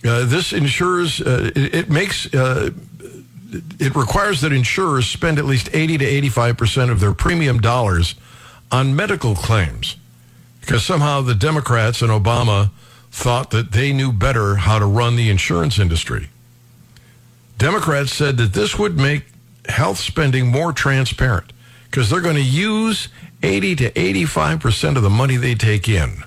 Uh, 0.04 0.26
this 0.26 0.54
ensures 0.54 1.22
uh, 1.22 1.52
it, 1.56 1.76
it 1.76 1.90
makes 1.92 2.34
uh, 2.34 2.72
it 3.80 3.96
requires 3.96 4.42
that 4.42 4.52
insurers 4.52 5.06
spend 5.06 5.38
at 5.38 5.46
least 5.46 5.70
80 5.72 6.00
to 6.00 6.06
85 6.06 6.58
percent 6.58 6.90
of 6.90 7.00
their 7.00 7.14
premium 7.14 7.60
dollars 7.60 8.16
on 8.72 8.96
medical 8.96 9.36
claims 9.36 9.98
because 10.62 10.86
somehow 10.86 11.22
the 11.22 11.36
Democrats 11.36 12.02
and 12.02 12.12
Obama 12.12 12.70
thought 13.12 13.50
that 13.52 13.72
they 13.72 13.92
knew 13.92 14.12
better 14.12 14.58
how 14.58 14.78
to 14.78 14.86
run 14.86 15.16
the 15.16 15.30
insurance 15.30 15.80
industry. 15.80 16.30
Democrats 17.58 18.14
said 18.14 18.38
that 18.38 18.54
this 18.54 18.78
would 18.78 18.98
make 18.98 19.26
health 19.68 19.98
spending 19.98 20.48
more 20.48 20.72
transparent 20.72 21.52
because 21.86 22.10
they're 22.10 22.22
going 22.22 22.36
to 22.36 22.42
use 22.42 23.10
80 23.42 23.76
to 23.78 24.00
85 24.00 24.60
percent 24.60 24.98
of 24.98 25.04
the 25.04 25.10
money 25.10 25.36
they 25.38 25.56
take 25.56 25.90
in 25.90 26.24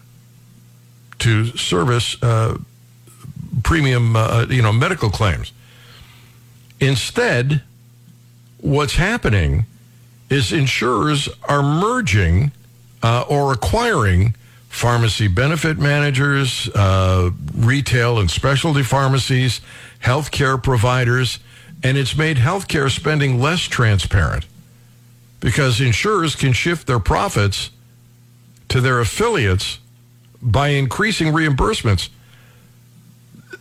to 1.20 1.46
service 1.56 2.20
uh, 2.22 2.58
premium, 3.62 4.16
uh, 4.16 4.46
you 4.50 4.60
know, 4.60 4.72
medical 4.72 5.08
claims. 5.08 5.52
Instead, 6.80 7.62
what's 8.58 8.96
happening 8.96 9.66
is 10.32 10.52
insurers 10.52 11.28
are 11.48 11.62
merging 11.62 12.50
uh, 13.02 13.24
or 13.28 13.52
acquiring 13.52 14.34
pharmacy 14.68 15.28
benefit 15.28 15.78
managers, 15.78 16.68
uh, 16.70 17.30
retail 17.54 18.18
and 18.18 18.30
specialty 18.30 18.82
pharmacies, 18.82 19.60
healthcare 20.02 20.60
providers, 20.60 21.38
and 21.82 21.98
it's 21.98 22.16
made 22.16 22.38
healthcare 22.38 22.90
spending 22.90 23.40
less 23.40 23.60
transparent 23.60 24.46
because 25.40 25.80
insurers 25.80 26.34
can 26.34 26.52
shift 26.52 26.86
their 26.86 26.98
profits 26.98 27.70
to 28.68 28.80
their 28.80 29.00
affiliates 29.00 29.78
by 30.40 30.68
increasing 30.68 31.28
reimbursements. 31.28 32.08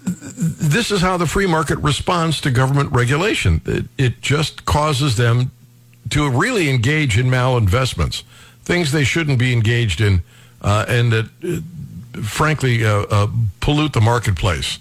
This 0.03 0.91
is 0.91 1.01
how 1.01 1.17
the 1.17 1.27
free 1.27 1.47
market 1.47 1.77
responds 1.79 2.39
to 2.41 2.51
government 2.51 2.91
regulation. 2.91 3.61
It, 3.65 3.85
it 3.97 4.21
just 4.21 4.65
causes 4.65 5.17
them 5.17 5.51
to 6.11 6.29
really 6.29 6.69
engage 6.69 7.17
in 7.17 7.27
malinvestments, 7.27 8.23
things 8.63 8.91
they 8.91 9.03
shouldn't 9.03 9.39
be 9.39 9.53
engaged 9.53 9.99
in, 9.99 10.21
uh, 10.61 10.85
and 10.87 11.11
that, 11.11 11.25
uh, 11.43 12.21
frankly, 12.21 12.85
uh, 12.85 13.05
uh 13.09 13.27
pollute 13.59 13.93
the 13.93 14.01
marketplace. 14.01 14.79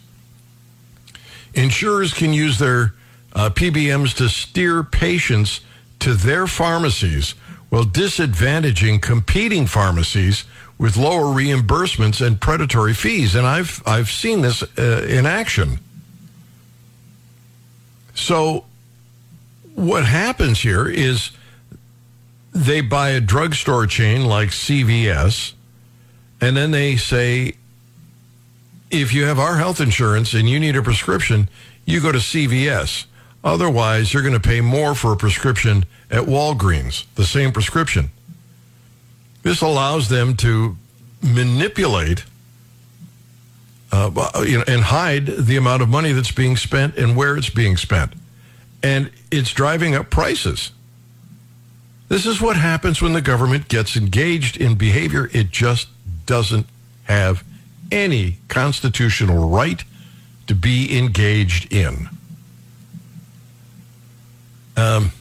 Insurers 1.55 2.13
can 2.13 2.33
use 2.33 2.59
their 2.59 2.95
uh, 3.33 3.51
PBMs 3.51 4.15
to 4.17 4.29
steer 4.29 4.83
patients 4.83 5.61
to 6.01 6.15
their 6.15 6.47
pharmacies 6.47 7.33
while 7.69 7.85
disadvantaging 7.85 9.01
competing 9.01 9.67
pharmacies 9.67 10.45
with 10.79 10.97
lower 10.97 11.27
reimbursements 11.27 12.25
and 12.25 12.41
predatory 12.41 12.95
fees. 12.95 13.35
And 13.35 13.47
I've, 13.47 13.83
I've 13.87 14.11
seen 14.11 14.41
this 14.41 14.63
uh, 14.79 15.07
in 15.09 15.27
action. 15.27 15.79
So, 18.15 18.65
what 19.81 20.05
happens 20.05 20.61
here 20.61 20.87
is 20.89 21.31
they 22.53 22.81
buy 22.81 23.11
a 23.11 23.21
drugstore 23.21 23.87
chain 23.87 24.25
like 24.25 24.51
CVS, 24.51 25.55
and 26.41 26.57
then 26.57 26.71
they 26.71 26.97
say, 26.97 27.55
if 28.91 29.15
you 29.15 29.25
have 29.25 29.39
our 29.39 29.57
health 29.57 29.81
insurance 29.81 30.35
and 30.35 30.49
you 30.49 30.61
need 30.61 30.77
a 30.77 30.83
prescription, 30.83 31.49
you 31.85 32.01
go 32.01 32.13
to 32.13 32.19
CVS. 32.19 33.07
Otherwise, 33.43 34.13
you're 34.13 34.23
going 34.23 34.35
to 34.35 34.41
pay 34.41 34.61
more 34.61 34.95
for 34.95 35.13
a 35.13 35.17
prescription 35.17 35.87
at 36.11 36.25
Walgreens, 36.25 37.07
the 37.15 37.25
same 37.25 37.53
prescription. 37.53 38.11
This 39.43 39.63
allows 39.63 40.09
them 40.09 40.37
to 40.39 40.77
manipulate 41.23 42.25
uh, 43.93 44.11
and 44.69 44.83
hide 44.83 45.27
the 45.27 45.57
amount 45.57 45.83
of 45.83 45.89
money 45.89 46.13
that's 46.13 46.33
being 46.33 46.57
spent 46.57 46.97
and 46.97 47.17
where 47.17 47.37
it's 47.37 47.49
being 47.49 47.77
spent. 47.77 48.13
And 48.83 49.11
it's 49.31 49.53
driving 49.53 49.95
up 49.95 50.11
prices. 50.11 50.73
This 52.09 52.27
is 52.27 52.41
what 52.41 52.57
happens 52.57 53.01
when 53.01 53.13
the 53.13 53.21
government 53.21 53.69
gets 53.69 53.97
engaged 53.97 54.57
in 54.57 54.75
behavior 54.75 55.31
it 55.33 55.51
just 55.51 55.89
doesn't 56.27 56.67
have 57.05 57.45
any 57.93 58.39
constitutional 58.49 59.49
right 59.49 59.85
to 60.47 60.55
be 60.55 60.99
engaged 60.99 61.73
in. 61.73 62.09
Um, 64.77 65.13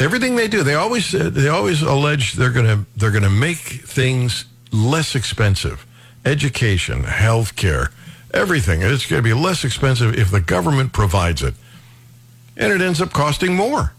everything 0.00 0.36
they 0.36 0.48
do, 0.48 0.62
they 0.62 0.74
always 0.74 1.12
they 1.12 1.48
always 1.48 1.82
allege 1.82 2.34
they're 2.34 2.52
to 2.66 2.86
they're 2.96 3.10
to 3.22 3.30
make 3.30 3.58
things 3.58 4.46
less 4.72 5.14
expensive. 5.14 5.86
Education, 6.24 7.04
health 7.04 7.56
care, 7.56 7.90
everything. 8.32 8.82
It's 8.82 9.06
to 9.22 9.22
be 9.22 9.34
less 9.34 9.64
expensive 9.64 10.14
if 10.14 10.30
the 10.30 10.40
government 10.40 10.92
provides 10.92 11.42
it. 11.42 11.54
And 12.56 12.72
it 12.72 12.80
ends 12.80 13.00
up 13.00 13.12
costing 13.12 13.54
more. 13.54 13.92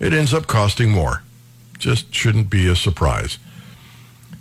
It 0.00 0.12
ends 0.12 0.32
up 0.34 0.46
costing 0.46 0.90
more. 0.90 1.22
Just 1.78 2.14
shouldn't 2.14 2.50
be 2.50 2.68
a 2.68 2.76
surprise. 2.76 3.38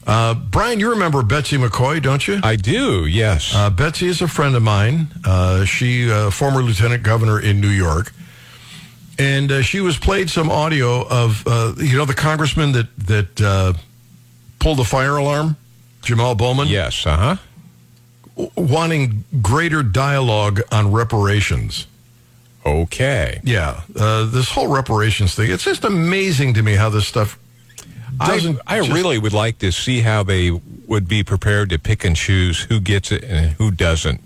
Uh, 0.05 0.33
Brian, 0.33 0.79
you 0.79 0.89
remember 0.89 1.23
Betsy 1.23 1.57
McCaughey, 1.57 2.01
don't 2.01 2.27
you? 2.27 2.39
I 2.43 2.55
do, 2.57 3.05
yes. 3.05 3.53
Uh, 3.55 3.69
Betsy 3.69 4.07
is 4.07 4.21
a 4.21 4.27
friend 4.27 4.55
of 4.55 4.61
mine. 4.61 5.07
Uh, 5.25 5.63
she, 5.65 6.11
uh, 6.11 6.29
former 6.29 6.61
lieutenant 6.61 7.03
governor 7.03 7.39
in 7.39 7.61
New 7.61 7.69
York. 7.69 8.13
And 9.17 9.51
uh, 9.51 9.61
she 9.61 9.79
was 9.79 9.97
played 9.97 10.29
some 10.29 10.49
audio 10.49 11.07
of, 11.07 11.43
uh, 11.47 11.73
you 11.77 11.97
know, 11.97 12.05
the 12.05 12.15
congressman 12.15 12.71
that, 12.73 12.87
that 12.97 13.41
uh, 13.41 13.73
pulled 14.59 14.79
the 14.79 14.83
fire 14.83 15.15
alarm, 15.17 15.55
Jamal 16.01 16.35
Bowman? 16.35 16.67
yes, 16.67 17.05
uh 17.05 17.15
huh. 17.15 17.35
w- 18.35 18.51
wanting 18.57 19.23
greater 19.41 19.83
dialogue 19.83 20.61
on 20.71 20.91
reparations. 20.91 21.87
Okay. 22.65 23.41
Yeah, 23.43 23.81
uh, 23.99 24.25
this 24.25 24.49
whole 24.49 24.67
reparations 24.67 25.35
thing, 25.35 25.51
it's 25.51 25.63
just 25.63 25.83
amazing 25.83 26.53
to 26.55 26.61
me 26.63 26.75
how 26.75 26.89
this 26.89 27.05
stuff 27.07 27.37
I, 28.19 28.27
doesn't. 28.27 28.59
I 28.65 28.79
just- 28.79 28.91
really 28.91 29.17
would 29.17 29.33
like 29.33 29.59
to 29.59 29.71
see 29.71 30.01
how 30.01 30.23
they 30.23 30.51
would 30.87 31.07
be 31.07 31.23
prepared 31.23 31.69
to 31.71 31.79
pick 31.79 32.03
and 32.05 32.15
choose 32.15 32.61
who 32.61 32.79
gets 32.79 33.11
it 33.11 33.23
and 33.23 33.51
who 33.51 33.71
doesn't 33.71 34.21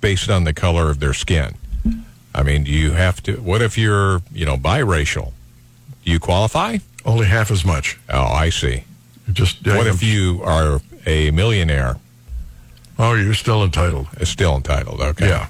based 0.00 0.28
on 0.30 0.44
the 0.44 0.52
color 0.52 0.90
of 0.90 1.00
their 1.00 1.14
skin. 1.14 1.54
I 2.34 2.42
mean, 2.42 2.64
do 2.64 2.70
you 2.70 2.92
have 2.92 3.22
to? 3.24 3.36
What 3.40 3.62
if 3.62 3.76
you're, 3.78 4.20
you 4.32 4.44
know, 4.44 4.56
biracial? 4.56 5.32
Do 6.04 6.10
you 6.12 6.20
qualify? 6.20 6.78
Only 7.04 7.26
half 7.26 7.50
as 7.50 7.64
much. 7.64 7.98
Oh, 8.08 8.22
I 8.22 8.50
see. 8.50 8.84
Just 9.32 9.66
What 9.66 9.86
if 9.86 10.02
you 10.02 10.40
are 10.44 10.80
a 11.06 11.30
millionaire? 11.30 11.96
Oh, 12.98 13.14
you're 13.14 13.34
still 13.34 13.62
entitled. 13.64 14.08
It's 14.18 14.30
Still 14.30 14.56
entitled. 14.56 15.00
Okay. 15.00 15.28
Yeah. 15.28 15.48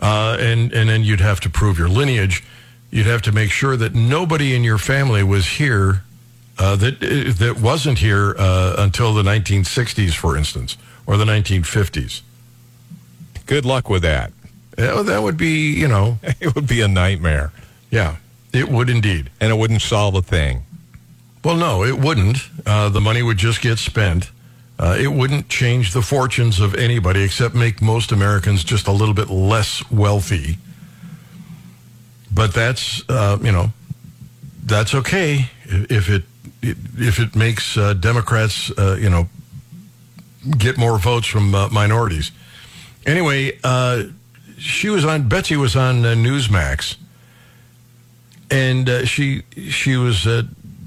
Uh, 0.00 0.36
and 0.38 0.72
and 0.72 0.88
then 0.88 1.02
you'd 1.04 1.20
have 1.20 1.40
to 1.40 1.50
prove 1.50 1.78
your 1.78 1.88
lineage. 1.88 2.44
You'd 2.90 3.06
have 3.06 3.22
to 3.22 3.32
make 3.32 3.50
sure 3.50 3.76
that 3.76 3.94
nobody 3.94 4.54
in 4.54 4.62
your 4.64 4.78
family 4.78 5.22
was 5.22 5.46
here 5.46 6.02
uh, 6.58 6.76
that 6.76 7.02
uh, 7.02 7.32
that 7.38 7.60
wasn't 7.60 7.98
here 7.98 8.34
uh, 8.38 8.76
until 8.78 9.14
the 9.14 9.22
1960s, 9.22 10.14
for 10.14 10.36
instance, 10.36 10.76
or 11.06 11.16
the 11.16 11.24
1950s. 11.24 12.22
Good 13.46 13.64
luck 13.64 13.88
with 13.88 14.02
that. 14.02 14.32
Yeah, 14.78 15.02
that 15.02 15.22
would 15.22 15.36
be, 15.36 15.72
you 15.72 15.88
know, 15.88 16.18
It 16.40 16.54
would 16.54 16.66
be 16.66 16.80
a 16.82 16.88
nightmare, 16.88 17.52
yeah, 17.90 18.16
it 18.52 18.68
would 18.68 18.90
indeed. 18.90 19.30
and 19.40 19.50
it 19.50 19.56
wouldn't 19.56 19.80
solve 19.82 20.14
a 20.14 20.22
thing. 20.22 20.64
Well, 21.44 21.56
no, 21.56 21.84
it 21.84 21.98
wouldn't. 21.98 22.38
Uh, 22.66 22.88
the 22.90 23.00
money 23.00 23.22
would 23.22 23.38
just 23.38 23.60
get 23.62 23.78
spent. 23.78 24.30
Uh, 24.78 24.96
it 24.98 25.08
wouldn't 25.08 25.48
change 25.48 25.92
the 25.92 26.02
fortunes 26.02 26.60
of 26.60 26.74
anybody 26.74 27.22
except 27.22 27.54
make 27.54 27.80
most 27.80 28.12
Americans 28.12 28.62
just 28.62 28.86
a 28.86 28.92
little 28.92 29.14
bit 29.14 29.30
less 29.30 29.90
wealthy. 29.90 30.58
But 32.32 32.52
that's, 32.52 33.02
uh, 33.08 33.38
you 33.40 33.52
know, 33.52 33.72
that's 34.64 34.94
okay 34.94 35.50
if 35.64 36.10
it 36.10 36.24
if 36.62 37.18
it 37.18 37.36
makes 37.36 37.76
uh, 37.76 37.94
Democrats, 37.94 38.70
uh, 38.76 38.96
you 39.00 39.08
know, 39.08 39.28
get 40.58 40.76
more 40.76 40.98
votes 40.98 41.26
from 41.26 41.54
uh, 41.54 41.68
minorities. 41.68 42.32
Anyway, 43.06 43.58
uh, 43.62 44.04
she 44.58 44.88
was 44.88 45.04
on. 45.04 45.28
Betsy 45.28 45.56
was 45.56 45.76
on 45.76 46.02
Newsmax, 46.02 46.96
and 48.50 49.08
she 49.08 49.42
she 49.70 49.96
was 49.96 50.26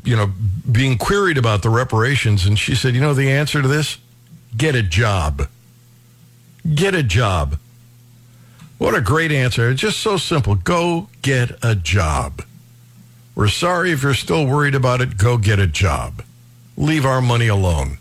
you 0.03 0.15
know 0.15 0.31
being 0.71 0.97
queried 0.97 1.37
about 1.37 1.61
the 1.61 1.69
reparations, 1.69 2.45
and 2.45 2.57
she 2.57 2.75
said, 2.75 2.95
you 2.95 3.01
know, 3.01 3.13
the 3.13 3.31
answer 3.31 3.61
to 3.61 3.67
this: 3.67 3.97
get 4.55 4.75
a 4.75 4.83
job. 4.83 5.47
Get 6.75 6.93
a 6.93 7.03
job. 7.03 7.57
What 8.77 8.95
a 8.95 9.01
great 9.01 9.31
answer! 9.31 9.69
It's 9.69 9.81
just 9.81 9.99
so 9.99 10.17
simple. 10.17 10.55
Go 10.55 11.09
get 11.21 11.51
a 11.63 11.75
job. 11.75 12.43
We're 13.35 13.47
sorry 13.47 13.91
if 13.91 14.03
you're 14.03 14.13
still 14.13 14.45
worried 14.45 14.75
about 14.75 15.01
it. 15.01 15.17
Go 15.17 15.37
get 15.37 15.59
a 15.59 15.67
job. 15.67 16.23
Leave 16.75 17.05
our 17.05 17.21
money 17.21 17.47
alone. 17.47 17.97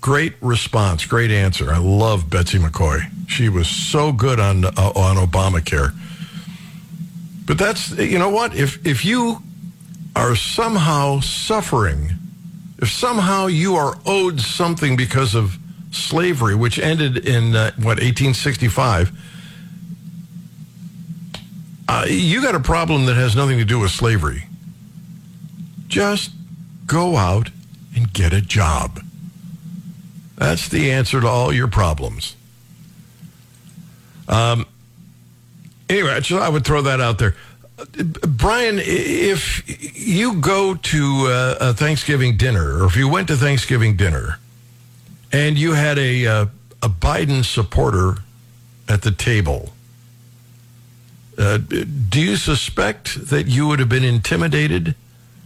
Great 0.00 0.34
response. 0.40 1.06
Great 1.06 1.30
answer. 1.30 1.72
I 1.72 1.78
love 1.78 2.28
Betsy 2.28 2.58
McCaughey. 2.58 3.10
She 3.28 3.48
was 3.48 3.68
so 3.68 4.12
good 4.12 4.38
on 4.38 4.64
uh, 4.64 4.70
on 4.94 5.16
Obamacare. 5.16 5.94
But 7.46 7.58
that's 7.58 7.90
you 7.92 8.18
know 8.18 8.30
what? 8.30 8.54
If 8.54 8.84
if 8.86 9.04
you 9.04 9.42
are 10.16 10.36
somehow 10.36 11.20
suffering, 11.20 12.10
if 12.78 12.90
somehow 12.90 13.46
you 13.46 13.74
are 13.74 13.96
owed 14.06 14.40
something 14.40 14.96
because 14.96 15.34
of 15.34 15.58
slavery, 15.90 16.54
which 16.54 16.78
ended 16.78 17.26
in 17.28 17.54
uh, 17.54 17.70
what 17.76 17.98
1865, 17.98 19.12
uh, 21.88 22.06
you 22.08 22.42
got 22.42 22.54
a 22.54 22.60
problem 22.60 23.06
that 23.06 23.14
has 23.14 23.36
nothing 23.36 23.58
to 23.58 23.64
do 23.64 23.78
with 23.78 23.90
slavery. 23.90 24.44
Just 25.88 26.32
go 26.86 27.16
out 27.16 27.50
and 27.94 28.12
get 28.12 28.32
a 28.32 28.40
job. 28.40 29.00
That's 30.36 30.68
the 30.68 30.90
answer 30.90 31.20
to 31.20 31.26
all 31.26 31.52
your 31.52 31.68
problems. 31.68 32.34
Um, 34.28 34.66
anyway, 35.88 36.20
I 36.32 36.48
would 36.48 36.64
throw 36.64 36.82
that 36.82 37.00
out 37.00 37.18
there. 37.18 37.36
Brian, 37.92 38.78
if 38.78 39.62
you 39.96 40.40
go 40.40 40.74
to 40.74 41.26
uh, 41.28 41.56
a 41.60 41.74
Thanksgiving 41.74 42.36
dinner, 42.36 42.82
or 42.82 42.86
if 42.86 42.96
you 42.96 43.08
went 43.08 43.28
to 43.28 43.36
Thanksgiving 43.36 43.96
dinner, 43.96 44.38
and 45.32 45.58
you 45.58 45.72
had 45.72 45.98
a 45.98 46.26
uh, 46.26 46.46
a 46.82 46.88
Biden 46.88 47.44
supporter 47.44 48.16
at 48.88 49.02
the 49.02 49.10
table, 49.10 49.72
uh, 51.38 51.58
do 51.58 52.20
you 52.20 52.36
suspect 52.36 53.28
that 53.30 53.46
you 53.46 53.66
would 53.66 53.78
have 53.78 53.88
been 53.88 54.04
intimidated 54.04 54.94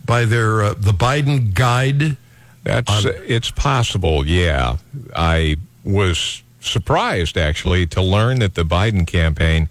by 0.05 0.25
their 0.25 0.63
uh, 0.63 0.75
the 0.75 0.93
Biden 0.93 1.55
guide? 1.55 2.17
That's 2.65 3.05
it's 3.05 3.51
possible. 3.51 4.27
Yeah, 4.27 4.77
I 5.15 5.57
was 5.85 6.43
surprised 6.61 7.39
actually 7.39 7.87
to 7.87 8.03
learn 8.03 8.41
that 8.41 8.55
the 8.55 8.65
Biden 8.65 9.07
campaign 9.07 9.69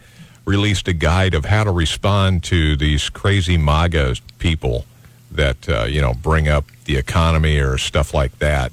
released 0.48 0.88
a 0.88 0.94
guide 0.94 1.34
of 1.36 1.46
how 1.46 1.64
to 1.64 1.72
respond 1.72 2.44
to 2.46 2.76
these 2.78 3.10
crazy 3.10 3.58
MAGA 3.58 4.16
people 4.40 4.86
that 5.30 5.70
uh, 5.70 5.84
you 5.84 6.02
know 6.02 6.14
bring 6.14 6.48
up 6.48 6.66
the 6.86 6.96
economy 6.96 7.60
or 7.60 7.78
stuff 7.78 8.14
like 8.14 8.40
that. 8.40 8.72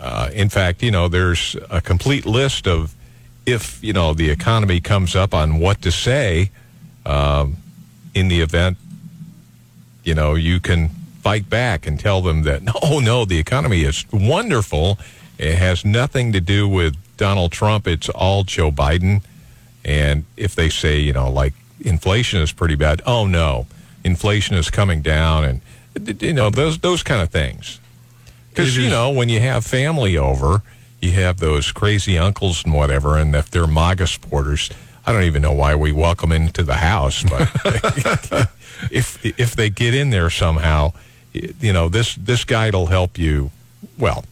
Uh, 0.00 0.28
in 0.32 0.48
fact, 0.48 0.82
you 0.82 0.90
know, 0.90 1.06
there's 1.08 1.56
a 1.70 1.80
complete 1.80 2.26
list 2.26 2.66
of 2.66 2.94
if 3.46 3.82
you 3.82 3.92
know 3.92 4.12
the 4.12 4.28
economy 4.28 4.80
comes 4.80 5.14
up 5.14 5.32
on 5.32 5.60
what 5.60 5.80
to 5.82 5.92
say 5.92 6.50
um, 7.06 7.56
in 8.14 8.28
the 8.28 8.40
event 8.40 8.76
you 10.04 10.14
know 10.14 10.34
you 10.34 10.60
can 10.60 10.88
fight 11.22 11.48
back 11.48 11.86
and 11.86 12.00
tell 12.00 12.20
them 12.20 12.42
that 12.42 12.62
no 12.62 12.98
no 13.00 13.24
the 13.24 13.38
economy 13.38 13.82
is 13.82 14.04
wonderful. 14.12 14.98
It 15.38 15.56
has 15.56 15.84
nothing 15.84 16.32
to 16.32 16.40
do 16.40 16.68
with 16.68 16.96
Donald 17.16 17.52
Trump. 17.52 17.86
It's 17.88 18.08
all 18.08 18.44
Joe 18.44 18.70
Biden 18.70 19.22
and 19.84 20.24
if 20.36 20.54
they 20.54 20.68
say 20.68 20.98
you 21.00 21.12
know 21.12 21.30
like 21.30 21.54
inflation 21.80 22.40
is 22.40 22.52
pretty 22.52 22.76
bad 22.76 23.02
oh 23.06 23.26
no. 23.26 23.66
Inflation 24.04 24.56
is 24.56 24.68
coming 24.68 25.00
down 25.00 25.44
and 25.44 25.60
you 26.22 26.32
know 26.32 26.50
those 26.50 26.78
those 26.78 27.02
kind 27.04 27.22
of 27.22 27.30
things. 27.30 27.78
Because 28.50 28.76
you 28.76 28.90
know 28.90 29.10
when 29.10 29.28
you 29.28 29.38
have 29.40 29.64
family 29.64 30.16
over 30.16 30.62
you 31.00 31.12
have 31.12 31.38
those 31.38 31.70
crazy 31.72 32.18
uncles 32.18 32.64
and 32.64 32.74
whatever 32.74 33.16
and 33.16 33.34
if 33.34 33.50
they're 33.50 33.66
MAGA 33.68 34.06
supporters 34.08 34.70
I 35.06 35.12
don't 35.12 35.22
even 35.24 35.42
know 35.42 35.52
why 35.52 35.74
we 35.76 35.92
welcome 35.92 36.32
into 36.32 36.62
the 36.64 36.74
house 36.74 37.22
but 37.22 37.48
if 38.90 39.24
if 39.24 39.54
they 39.54 39.70
get 39.70 39.94
in 39.94 40.10
there 40.10 40.30
somehow 40.30 40.92
you 41.32 41.72
know 41.72 41.88
this 41.88 42.14
this 42.16 42.44
guide 42.44 42.74
will 42.74 42.86
help 42.86 43.18
you. 43.18 43.50
Well 43.98 44.24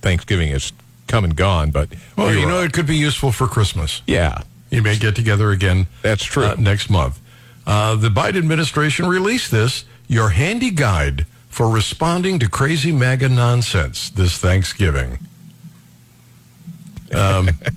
Thanksgiving 0.00 0.48
is 0.50 0.72
come 1.08 1.24
and 1.24 1.36
gone 1.36 1.70
but 1.70 1.90
Well, 2.16 2.34
you 2.34 2.46
know, 2.46 2.62
it 2.62 2.72
could 2.72 2.86
be 2.86 2.96
useful 2.96 3.32
for 3.32 3.46
Christmas. 3.46 4.02
yeah 4.06 4.42
You 4.70 4.82
may 4.82 4.96
get 4.96 5.16
together 5.16 5.50
again. 5.50 5.86
That's 6.02 6.24
true. 6.24 6.44
uh, 6.44 6.54
next 6.58 6.90
month. 6.90 7.20
Uh, 7.66 7.96
the 7.96 8.08
Biden 8.08 8.38
administration 8.38 9.06
released 9.06 9.50
this, 9.50 9.84
your 10.08 10.30
handy 10.30 10.70
guide 10.70 11.26
for 11.48 11.68
responding 11.68 12.38
to 12.38 12.48
crazy 12.48 12.92
MAGA 12.92 13.28
nonsense 13.28 14.10
this 14.10 14.38
Thanksgiving. 14.38 15.18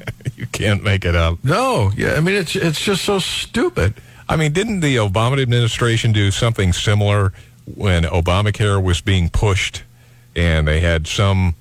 you 0.35 0.45
can't 0.47 0.83
make 0.83 1.05
it 1.05 1.15
up 1.15 1.43
No, 1.43 1.91
yeah, 1.95 2.13
I 2.13 2.19
mean 2.19 2.35
it's 2.35 2.55
it's 2.55 2.79
just 2.79 3.03
so 3.03 3.17
stupid. 3.17 3.95
I 4.29 4.35
mean, 4.35 4.53
didn't 4.53 4.81
the 4.81 4.97
Obama 4.97 5.41
administration 5.41 6.11
do 6.11 6.31
something 6.31 6.71
similar 6.71 7.33
when 7.65 8.03
Obamacare 8.03 8.81
was 8.81 9.01
being 9.01 9.29
pushed, 9.29 9.83
and 10.35 10.67
they 10.67 10.79
had 10.79 11.07
some 11.07 11.55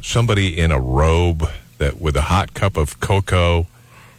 somebody 0.00 0.58
in 0.58 0.70
a 0.70 0.80
robe 0.80 1.48
that 1.78 2.00
with 2.00 2.16
a 2.16 2.22
hot 2.22 2.54
cup 2.54 2.76
of 2.76 3.00
cocoa? 3.00 3.66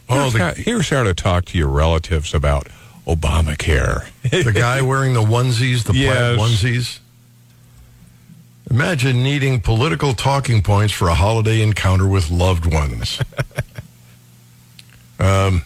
Oh, 0.08 0.20
here's, 0.20 0.32
the- 0.32 0.38
how, 0.38 0.54
here's 0.54 0.88
how 0.90 1.02
to 1.02 1.14
talk 1.14 1.44
to 1.46 1.58
your 1.58 1.68
relatives 1.68 2.34
about 2.34 2.68
Obamacare. 3.06 4.06
The 4.30 4.52
guy 4.52 4.82
wearing 4.82 5.14
the 5.14 5.22
onesies, 5.22 5.84
the 5.84 5.92
plaid 5.92 6.38
onesies. 6.38 6.98
Imagine 8.70 9.22
needing 9.22 9.60
political 9.60 10.14
talking 10.14 10.62
points 10.62 10.92
for 10.92 11.08
a 11.08 11.14
holiday 11.14 11.60
encounter 11.60 12.08
with 12.08 12.30
loved 12.30 12.64
ones. 12.72 13.20
um, 15.18 15.64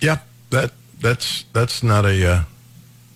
yeah, 0.00 0.18
that 0.50 0.72
that's 1.00 1.44
that's 1.54 1.82
not 1.82 2.04
a 2.04 2.26
uh, 2.32 2.42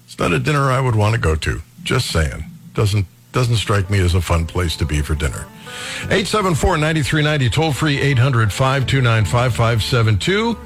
it's 0.07 0.19
not 0.19 0.33
a 0.33 0.39
dinner 0.39 0.71
I 0.71 0.81
would 0.81 0.95
want 0.97 1.15
to 1.15 1.21
go 1.21 1.35
to. 1.37 1.61
Just 1.83 2.11
saying, 2.11 2.45
doesn't 2.73 3.07
doesn't 3.33 3.57
strike 3.57 3.91
me 3.91 3.99
as 4.01 4.15
a 4.15 4.21
fun 4.21 4.47
place 4.47 4.77
to 4.77 4.85
be 4.85 5.01
for 5.03 5.15
dinner. 5.15 5.47
874-9390, 6.09 7.53
toll 7.53 7.73
free 7.73 7.97
800-529-5572. 8.15 10.59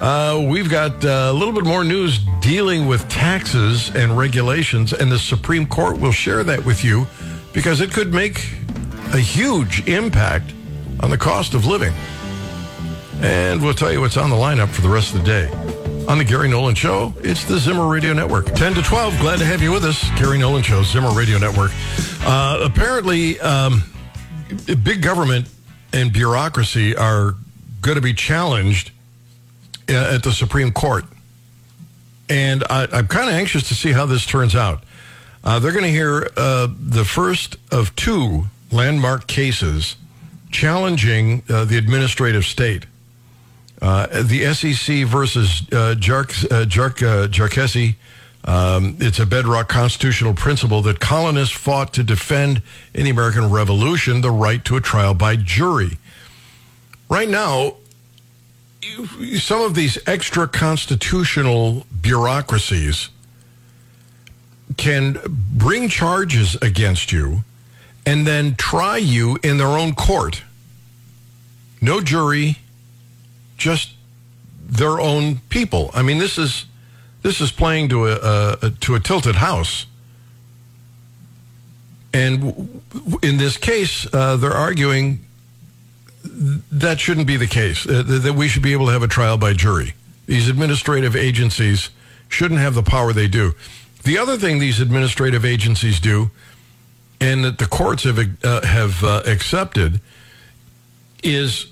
Uh, 0.00 0.46
we've 0.48 0.70
got 0.70 1.04
uh, 1.04 1.28
a 1.30 1.32
little 1.32 1.52
bit 1.52 1.64
more 1.64 1.82
news 1.82 2.20
dealing 2.40 2.86
with 2.86 3.08
taxes 3.08 3.90
and 3.96 4.16
regulations, 4.16 4.92
and 4.92 5.10
the 5.10 5.18
Supreme 5.18 5.66
Court 5.66 5.98
will 5.98 6.12
share 6.12 6.44
that 6.44 6.64
with 6.64 6.84
you 6.84 7.04
because 7.52 7.80
it 7.80 7.92
could 7.92 8.14
make 8.14 8.36
a 9.12 9.18
huge 9.18 9.88
impact 9.88 10.54
on 11.00 11.10
the 11.10 11.18
cost 11.18 11.54
of 11.54 11.66
living. 11.66 11.92
And 13.20 13.60
we'll 13.60 13.74
tell 13.74 13.90
you 13.90 14.00
what's 14.00 14.16
on 14.16 14.30
the 14.30 14.36
lineup 14.36 14.68
for 14.68 14.82
the 14.82 14.88
rest 14.88 15.14
of 15.14 15.24
the 15.24 15.26
day. 15.26 15.87
On 16.08 16.16
the 16.16 16.24
Gary 16.24 16.48
Nolan 16.48 16.74
Show, 16.74 17.12
it's 17.18 17.44
the 17.44 17.58
Zimmer 17.58 17.86
Radio 17.86 18.14
Network. 18.14 18.46
10 18.54 18.72
to 18.72 18.82
12, 18.82 19.20
glad 19.20 19.40
to 19.40 19.44
have 19.44 19.60
you 19.60 19.70
with 19.70 19.84
us. 19.84 20.08
Gary 20.18 20.38
Nolan 20.38 20.62
Show, 20.62 20.82
Zimmer 20.82 21.10
Radio 21.10 21.36
Network. 21.36 21.70
Uh, 22.22 22.60
apparently, 22.62 23.38
um, 23.40 23.82
big 24.82 25.02
government 25.02 25.50
and 25.92 26.10
bureaucracy 26.10 26.96
are 26.96 27.34
going 27.82 27.96
to 27.96 28.00
be 28.00 28.14
challenged 28.14 28.90
uh, 29.90 30.14
at 30.14 30.22
the 30.22 30.32
Supreme 30.32 30.72
Court. 30.72 31.04
And 32.30 32.64
I, 32.70 32.88
I'm 32.90 33.06
kind 33.06 33.28
of 33.28 33.34
anxious 33.34 33.68
to 33.68 33.74
see 33.74 33.92
how 33.92 34.06
this 34.06 34.24
turns 34.24 34.56
out. 34.56 34.84
Uh, 35.44 35.58
they're 35.58 35.72
going 35.72 35.84
to 35.84 35.90
hear 35.90 36.30
uh, 36.38 36.68
the 36.80 37.04
first 37.04 37.58
of 37.70 37.94
two 37.96 38.44
landmark 38.72 39.26
cases 39.26 39.96
challenging 40.50 41.42
uh, 41.50 41.66
the 41.66 41.76
administrative 41.76 42.46
state. 42.46 42.86
Uh, 43.80 44.22
the 44.22 44.52
SEC 44.54 45.06
versus 45.06 45.62
uh, 45.72 45.94
Jark, 45.98 46.44
uh, 46.50 46.64
Jark, 46.64 47.02
uh, 47.02 47.28
Jarkesy. 47.28 47.94
Um, 48.44 48.96
it's 49.00 49.18
a 49.18 49.26
bedrock 49.26 49.68
constitutional 49.68 50.34
principle 50.34 50.80
that 50.82 51.00
colonists 51.00 51.54
fought 51.54 51.92
to 51.94 52.02
defend 52.02 52.62
in 52.94 53.04
the 53.04 53.10
American 53.10 53.50
Revolution 53.50 54.20
the 54.20 54.30
right 54.30 54.64
to 54.64 54.76
a 54.76 54.80
trial 54.80 55.14
by 55.14 55.36
jury. 55.36 55.98
Right 57.08 57.28
now, 57.28 57.74
some 59.38 59.62
of 59.62 59.74
these 59.74 59.98
extra 60.06 60.48
constitutional 60.48 61.86
bureaucracies 62.00 63.10
can 64.76 65.18
bring 65.52 65.88
charges 65.88 66.56
against 66.56 67.12
you 67.12 67.44
and 68.06 68.26
then 68.26 68.54
try 68.54 68.96
you 68.96 69.38
in 69.42 69.58
their 69.58 69.66
own 69.66 69.94
court. 69.94 70.42
No 71.80 72.00
jury, 72.00 72.58
just 73.58 73.90
their 74.66 75.00
own 75.00 75.40
people. 75.50 75.90
I 75.92 76.02
mean, 76.02 76.18
this 76.18 76.38
is 76.38 76.64
this 77.22 77.40
is 77.40 77.52
playing 77.52 77.90
to 77.90 78.06
a, 78.06 78.58
a 78.62 78.70
to 78.80 78.94
a 78.94 79.00
tilted 79.00 79.36
house. 79.36 79.86
And 82.14 82.80
in 83.22 83.36
this 83.36 83.58
case, 83.58 84.06
uh, 84.14 84.36
they're 84.36 84.50
arguing 84.50 85.26
that 86.24 87.00
shouldn't 87.00 87.26
be 87.26 87.36
the 87.36 87.46
case. 87.46 87.86
Uh, 87.86 88.02
th- 88.02 88.22
that 88.22 88.34
we 88.34 88.48
should 88.48 88.62
be 88.62 88.72
able 88.72 88.86
to 88.86 88.92
have 88.92 89.02
a 89.02 89.08
trial 89.08 89.36
by 89.36 89.52
jury. 89.52 89.94
These 90.26 90.48
administrative 90.48 91.14
agencies 91.14 91.90
shouldn't 92.28 92.60
have 92.60 92.74
the 92.74 92.82
power 92.82 93.12
they 93.12 93.28
do. 93.28 93.54
The 94.04 94.18
other 94.18 94.36
thing 94.36 94.58
these 94.58 94.80
administrative 94.80 95.44
agencies 95.44 96.00
do, 96.00 96.30
and 97.20 97.44
that 97.44 97.58
the 97.58 97.66
courts 97.66 98.04
have 98.04 98.18
uh, 98.44 98.66
have 98.66 99.04
uh, 99.04 99.22
accepted, 99.26 100.00
is 101.22 101.66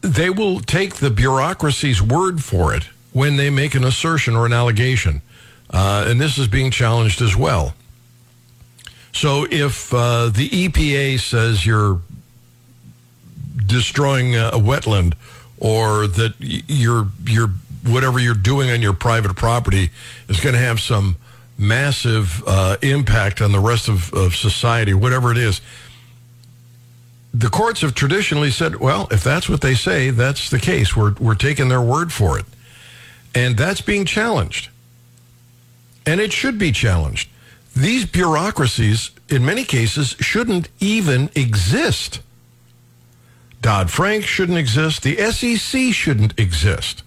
they 0.00 0.30
will 0.30 0.60
take 0.60 0.96
the 0.96 1.10
bureaucracy's 1.10 2.00
word 2.00 2.42
for 2.42 2.74
it 2.74 2.84
when 3.12 3.36
they 3.36 3.50
make 3.50 3.74
an 3.74 3.84
assertion 3.84 4.36
or 4.36 4.46
an 4.46 4.52
allegation, 4.52 5.22
uh, 5.70 6.04
and 6.06 6.20
this 6.20 6.38
is 6.38 6.48
being 6.48 6.70
challenged 6.70 7.20
as 7.20 7.36
well. 7.36 7.74
So 9.12 9.46
if 9.50 9.92
uh, 9.92 10.28
the 10.28 10.48
EPA 10.48 11.18
says 11.20 11.66
you're 11.66 12.00
destroying 13.66 14.36
a 14.36 14.52
wetland 14.52 15.14
or 15.58 16.06
that 16.06 16.34
you're 16.38 17.08
you're 17.26 17.50
whatever 17.84 18.18
you're 18.18 18.34
doing 18.34 18.70
on 18.70 18.82
your 18.82 18.92
private 18.92 19.34
property 19.36 19.90
is 20.28 20.40
going 20.40 20.54
to 20.54 20.60
have 20.60 20.80
some 20.80 21.16
massive 21.58 22.42
uh, 22.46 22.76
impact 22.82 23.40
on 23.40 23.52
the 23.52 23.58
rest 23.58 23.88
of, 23.88 24.12
of 24.14 24.34
society, 24.34 24.94
whatever 24.94 25.30
it 25.30 25.38
is. 25.38 25.60
The 27.32 27.48
courts 27.48 27.82
have 27.82 27.94
traditionally 27.94 28.50
said, 28.50 28.76
well, 28.76 29.06
if 29.10 29.22
that's 29.22 29.48
what 29.48 29.60
they 29.60 29.74
say, 29.74 30.10
that's 30.10 30.50
the 30.50 30.58
case. 30.58 30.96
We're, 30.96 31.14
we're 31.14 31.36
taking 31.36 31.68
their 31.68 31.80
word 31.80 32.12
for 32.12 32.38
it. 32.38 32.44
And 33.34 33.56
that's 33.56 33.80
being 33.80 34.04
challenged. 34.04 34.68
And 36.04 36.20
it 36.20 36.32
should 36.32 36.58
be 36.58 36.72
challenged. 36.72 37.30
These 37.76 38.04
bureaucracies, 38.06 39.12
in 39.28 39.44
many 39.44 39.64
cases, 39.64 40.16
shouldn't 40.18 40.68
even 40.80 41.30
exist. 41.36 42.20
Dodd 43.62 43.90
Frank 43.90 44.24
shouldn't 44.24 44.58
exist. 44.58 45.02
The 45.02 45.16
SEC 45.30 45.92
shouldn't 45.94 46.38
exist. 46.38 47.04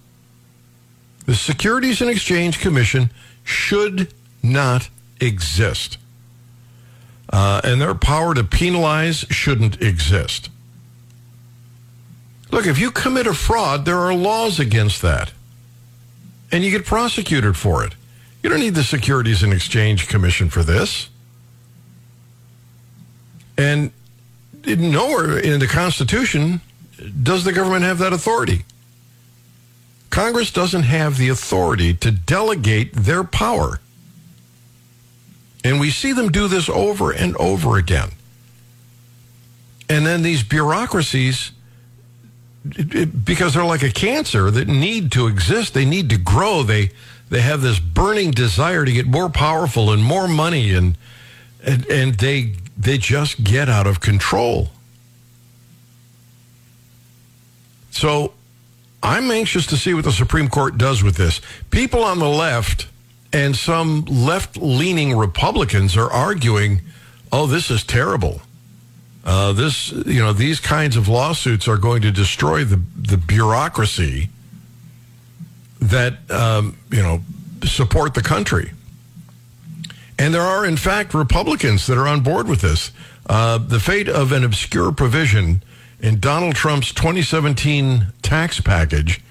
The 1.26 1.36
Securities 1.36 2.02
and 2.02 2.10
Exchange 2.10 2.60
Commission 2.60 3.10
should 3.44 4.14
not 4.42 4.90
exist. 5.20 5.98
Uh, 7.30 7.62
and 7.64 7.82
their 7.82 7.96
power 7.96 8.34
to 8.34 8.44
penalize 8.44 9.20
shouldn't 9.30 9.82
exist. 9.82 10.50
Look, 12.52 12.68
if 12.68 12.78
you 12.78 12.92
commit 12.92 13.26
a 13.26 13.34
fraud, 13.34 13.86
there 13.86 13.98
are 13.98 14.14
laws 14.14 14.60
against 14.60 15.02
that. 15.02 15.32
And 16.52 16.64
you 16.64 16.70
get 16.70 16.86
prosecuted 16.86 17.58
for 17.58 17.84
it. 17.84 17.96
You 18.44 18.50
don't 18.50 18.60
need 18.60 18.76
the 18.76 18.84
Securities 18.84 19.42
and 19.42 19.52
Exchange 19.52 20.08
Commission 20.08 20.50
for 20.50 20.62
this. 20.62 21.10
And 23.58 23.92
nowhere 24.66 25.40
in 25.40 25.60
the 25.60 25.68
Constitution 25.68 26.62
does 27.24 27.44
the 27.44 27.54
government 27.54 27.86
have 27.86 27.98
that 28.00 28.14
authority. 28.14 28.66
Congress 30.10 30.52
doesn't 30.52 30.84
have 30.84 31.18
the 31.18 31.30
authority 31.30 31.94
to 31.96 32.12
delegate 32.12 32.94
their 32.94 33.24
power. 33.24 33.80
And 35.63 35.80
we 35.80 35.91
see 35.91 36.12
them 36.12 36.30
do 36.30 36.47
this 36.47 36.69
over 36.69 37.12
and 37.12 37.36
over 37.38 37.78
again. 37.78 38.10
And 39.89 40.06
then 40.06 40.21
these 40.21 40.43
bureaucracies, 40.43 41.52
because 42.67 43.54
they're 43.54 43.65
like 43.65 43.84
a 43.84 43.91
cancer 43.91 44.49
that 44.52 44.67
need 44.67 45.12
to 45.13 45.28
exist, 45.28 45.73
they 45.73 45.86
need 45.86 46.10
to 46.10 46.17
grow. 46.17 46.63
They 46.63 46.91
they 47.30 47.41
have 47.41 47.62
this 47.62 47.80
burning 47.80 48.32
desire 48.32 48.86
to 48.86 48.91
get 48.91 49.08
more 49.08 49.30
powerful 49.30 49.91
and 49.91 50.04
more 50.04 50.28
money, 50.28 50.73
and 50.73 50.97
and, 51.63 51.86
and 51.88 52.13
they 52.15 52.56
they 52.78 52.97
just 52.97 53.43
get 53.43 53.69
out 53.69 53.88
of 53.88 53.99
control. 53.99 54.69
So 57.91 58.34
I'm 59.02 59.30
anxious 59.30 59.67
to 59.67 59.78
see 59.78 59.93
what 59.93 60.06
the 60.06 60.12
Supreme 60.12 60.47
Court 60.47 60.78
does 60.78 61.04
with 61.04 61.15
this. 61.15 61.41
People 61.69 62.04
on 62.04 62.19
the 62.19 62.30
left 62.30 62.88
and 63.34 63.56
some 63.56 64.06
left 64.06 64.58
leaning 64.58 65.17
Republicans 65.17 65.98
are 65.98 66.10
arguing, 66.12 66.82
oh, 67.32 67.48
this 67.48 67.72
is 67.72 67.84
terrible. 67.84 68.41
Uh, 69.26 69.54
this, 69.54 69.91
you 69.91 70.19
know, 70.19 70.34
these 70.34 70.60
kinds 70.60 70.96
of 70.96 71.08
lawsuits 71.08 71.67
are 71.67 71.78
going 71.78 72.04
to 72.04 72.12
destroy 72.12 72.63
the, 72.63 72.80
the 72.96 73.17
bureaucracy 73.17 74.30
that, 75.80 76.30
um, 76.30 76.78
you 76.91 77.02
know, 77.02 77.22
support 77.63 78.13
the 78.13 78.22
country. 78.22 78.72
And 80.19 80.34
there 80.34 80.41
are, 80.41 80.65
in 80.65 80.78
fact, 80.78 81.13
Republicans 81.13 81.88
that 81.88 81.98
are 81.98 82.08
on 82.08 82.22
board 82.22 82.48
with 82.48 82.62
this. 82.62 82.91
Uh, 83.26 83.58
the 83.58 83.80
fate 83.80 84.10
of 84.10 84.32
an 84.32 84.43
obscure 84.43 84.91
provision 84.91 85.63
in 86.00 86.19
Donald 86.19 86.56
Trump's 86.56 86.93
2017 86.93 88.08
tax 88.22 88.60
package 88.60 89.22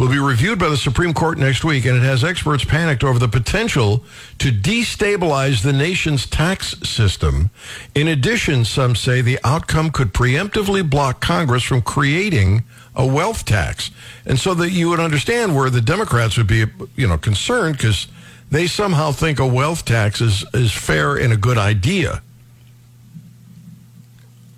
will 0.00 0.08
be 0.08 0.18
reviewed 0.18 0.58
by 0.58 0.70
the 0.70 0.78
Supreme 0.78 1.12
Court 1.12 1.36
next 1.36 1.62
week, 1.62 1.84
and 1.84 1.94
it 1.94 2.02
has 2.02 2.24
experts 2.24 2.64
panicked 2.64 3.04
over 3.04 3.18
the 3.18 3.28
potential 3.28 4.02
to 4.38 4.50
destabilize 4.50 5.62
the 5.62 5.74
nation's 5.74 6.24
tax 6.24 6.74
system. 6.88 7.50
In 7.94 8.08
addition, 8.08 8.64
some 8.64 8.96
say 8.96 9.20
the 9.20 9.38
outcome 9.44 9.90
could 9.90 10.14
preemptively 10.14 10.88
block 10.88 11.20
Congress 11.20 11.62
from 11.62 11.82
creating 11.82 12.64
a 12.96 13.06
wealth 13.06 13.44
tax. 13.44 13.90
And 14.24 14.38
so 14.38 14.54
that 14.54 14.70
you 14.70 14.88
would 14.88 15.00
understand 15.00 15.54
where 15.54 15.68
the 15.68 15.82
Democrats 15.82 16.38
would 16.38 16.46
be, 16.46 16.64
you 16.96 17.06
know, 17.06 17.18
concerned 17.18 17.76
because 17.76 18.08
they 18.50 18.66
somehow 18.68 19.12
think 19.12 19.38
a 19.38 19.46
wealth 19.46 19.84
tax 19.84 20.22
is, 20.22 20.46
is 20.54 20.72
fair 20.72 21.16
and 21.16 21.30
a 21.30 21.36
good 21.36 21.58
idea. 21.58 22.22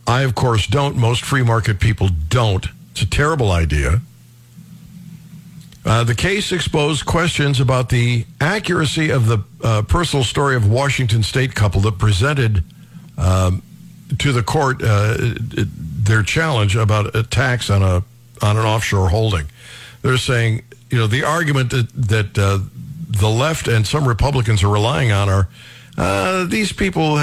I, 0.06 0.22
of 0.22 0.36
course, 0.36 0.68
don't. 0.68 0.96
Most 0.96 1.24
free 1.24 1.42
market 1.42 1.80
people 1.80 2.10
don't. 2.28 2.68
It's 2.92 3.02
a 3.02 3.06
terrible 3.06 3.50
idea. 3.50 4.02
Uh, 5.84 6.04
the 6.04 6.14
case 6.14 6.52
exposed 6.52 7.04
questions 7.06 7.58
about 7.58 7.88
the 7.88 8.24
accuracy 8.40 9.10
of 9.10 9.26
the 9.26 9.38
uh, 9.64 9.82
personal 9.82 10.24
story 10.24 10.54
of 10.54 10.70
Washington 10.70 11.22
State 11.24 11.54
couple 11.54 11.80
that 11.80 11.98
presented 11.98 12.62
um, 13.18 13.62
to 14.18 14.32
the 14.32 14.42
court 14.44 14.80
uh, 14.82 15.16
their 15.18 16.22
challenge 16.22 16.76
about 16.76 17.14
a 17.16 17.24
tax 17.24 17.68
on 17.68 17.82
a 17.82 18.04
on 18.42 18.56
an 18.56 18.64
offshore 18.64 19.08
holding. 19.08 19.46
They're 20.02 20.18
saying, 20.18 20.62
you 20.90 20.98
know, 20.98 21.08
the 21.08 21.24
argument 21.24 21.70
that 21.70 21.88
that 21.94 22.38
uh, 22.38 22.60
the 23.08 23.28
left 23.28 23.66
and 23.66 23.84
some 23.84 24.06
Republicans 24.06 24.62
are 24.62 24.68
relying 24.68 25.10
on 25.10 25.28
are 25.28 25.48
uh, 25.98 26.44
these 26.44 26.72
people 26.72 27.16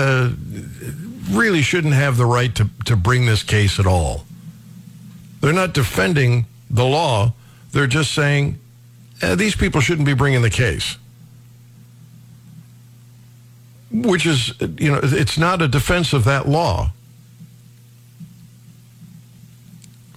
really 1.31 1.61
shouldn't 1.61 1.93
have 1.93 2.17
the 2.17 2.25
right 2.25 2.53
to 2.55 2.69
to 2.85 2.97
bring 2.97 3.25
this 3.25 3.41
case 3.41 3.79
at 3.79 3.85
all. 3.85 4.25
They're 5.39 5.53
not 5.53 5.73
defending 5.73 6.45
the 6.69 6.85
law. 6.85 7.33
They're 7.71 7.87
just 7.87 8.13
saying 8.13 8.59
eh, 9.21 9.35
these 9.35 9.55
people 9.55 9.81
shouldn't 9.81 10.05
be 10.05 10.13
bringing 10.13 10.41
the 10.41 10.49
case. 10.49 10.97
Which 13.91 14.25
is, 14.25 14.53
you 14.77 14.91
know, 14.91 14.99
it's 15.01 15.37
not 15.37 15.61
a 15.61 15.67
defense 15.67 16.13
of 16.13 16.23
that 16.25 16.47
law. 16.47 16.91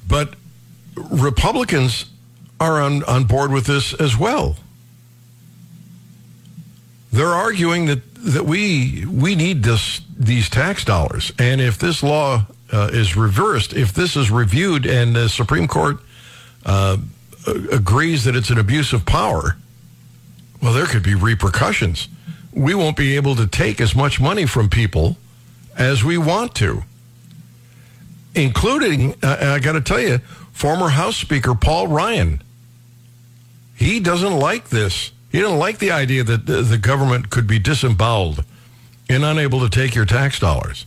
But 0.06 0.34
Republicans 0.94 2.06
are 2.60 2.82
on, 2.82 3.02
on 3.04 3.24
board 3.24 3.50
with 3.50 3.66
this 3.66 3.94
as 3.94 4.16
well. 4.16 4.56
They're 7.10 7.26
arguing 7.26 7.86
that, 7.86 8.14
that 8.16 8.44
we 8.44 9.04
we 9.06 9.34
need 9.34 9.62
this 9.62 10.00
these 10.18 10.48
tax 10.48 10.84
dollars, 10.84 11.32
and 11.38 11.60
if 11.60 11.78
this 11.78 12.02
law 12.02 12.46
uh, 12.72 12.88
is 12.92 13.16
reversed, 13.16 13.74
if 13.74 13.92
this 13.92 14.16
is 14.16 14.30
reviewed 14.30 14.86
and 14.86 15.14
the 15.14 15.28
Supreme 15.28 15.68
Court 15.68 15.98
uh, 16.64 16.96
agrees 17.46 18.24
that 18.24 18.36
it's 18.36 18.50
an 18.50 18.58
abuse 18.58 18.92
of 18.92 19.04
power, 19.04 19.56
well, 20.60 20.72
there 20.72 20.86
could 20.86 21.02
be 21.02 21.14
repercussions. 21.14 22.08
We 22.52 22.74
won't 22.74 22.96
be 22.96 23.16
able 23.16 23.34
to 23.36 23.46
take 23.46 23.80
as 23.80 23.94
much 23.94 24.20
money 24.20 24.46
from 24.46 24.68
people 24.68 25.16
as 25.76 26.04
we 26.04 26.18
want 26.18 26.54
to, 26.56 26.82
including, 28.34 29.14
uh, 29.22 29.54
I 29.54 29.58
got 29.58 29.72
to 29.72 29.80
tell 29.80 30.00
you, 30.00 30.18
former 30.52 30.88
House 30.88 31.16
Speaker 31.16 31.54
Paul 31.54 31.88
Ryan. 31.88 32.42
He 33.74 34.00
doesn't 34.00 34.38
like 34.38 34.68
this. 34.68 35.10
He 35.30 35.40
doesn't 35.40 35.58
like 35.58 35.78
the 35.78 35.90
idea 35.90 36.22
that 36.24 36.46
the, 36.46 36.62
the 36.62 36.78
government 36.78 37.30
could 37.30 37.46
be 37.46 37.58
disemboweled 37.58 38.44
and 39.08 39.24
unable 39.24 39.60
to 39.60 39.68
take 39.68 39.94
your 39.94 40.04
tax 40.04 40.38
dollars. 40.38 40.86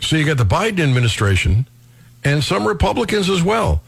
So 0.00 0.16
you 0.16 0.24
got 0.24 0.36
the 0.36 0.44
Biden 0.44 0.80
administration 0.80 1.66
and 2.24 2.44
some 2.44 2.66
Republicans 2.66 3.28
as 3.28 3.42
well. 3.42 3.82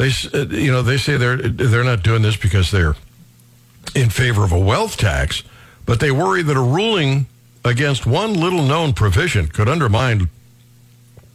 They, 0.00 0.08
uh, 0.32 0.46
you 0.46 0.72
know, 0.72 0.80
they 0.80 0.96
say 0.96 1.18
they're 1.18 1.36
they're 1.36 1.84
not 1.84 2.02
doing 2.02 2.22
this 2.22 2.34
because 2.34 2.70
they're 2.70 2.96
in 3.94 4.08
favor 4.08 4.42
of 4.44 4.50
a 4.50 4.58
wealth 4.58 4.96
tax, 4.96 5.42
but 5.84 6.00
they 6.00 6.10
worry 6.10 6.42
that 6.42 6.56
a 6.56 6.60
ruling 6.60 7.26
against 7.66 8.06
one 8.06 8.32
little 8.32 8.62
known 8.62 8.94
provision 8.94 9.48
could 9.48 9.68
undermine 9.68 10.30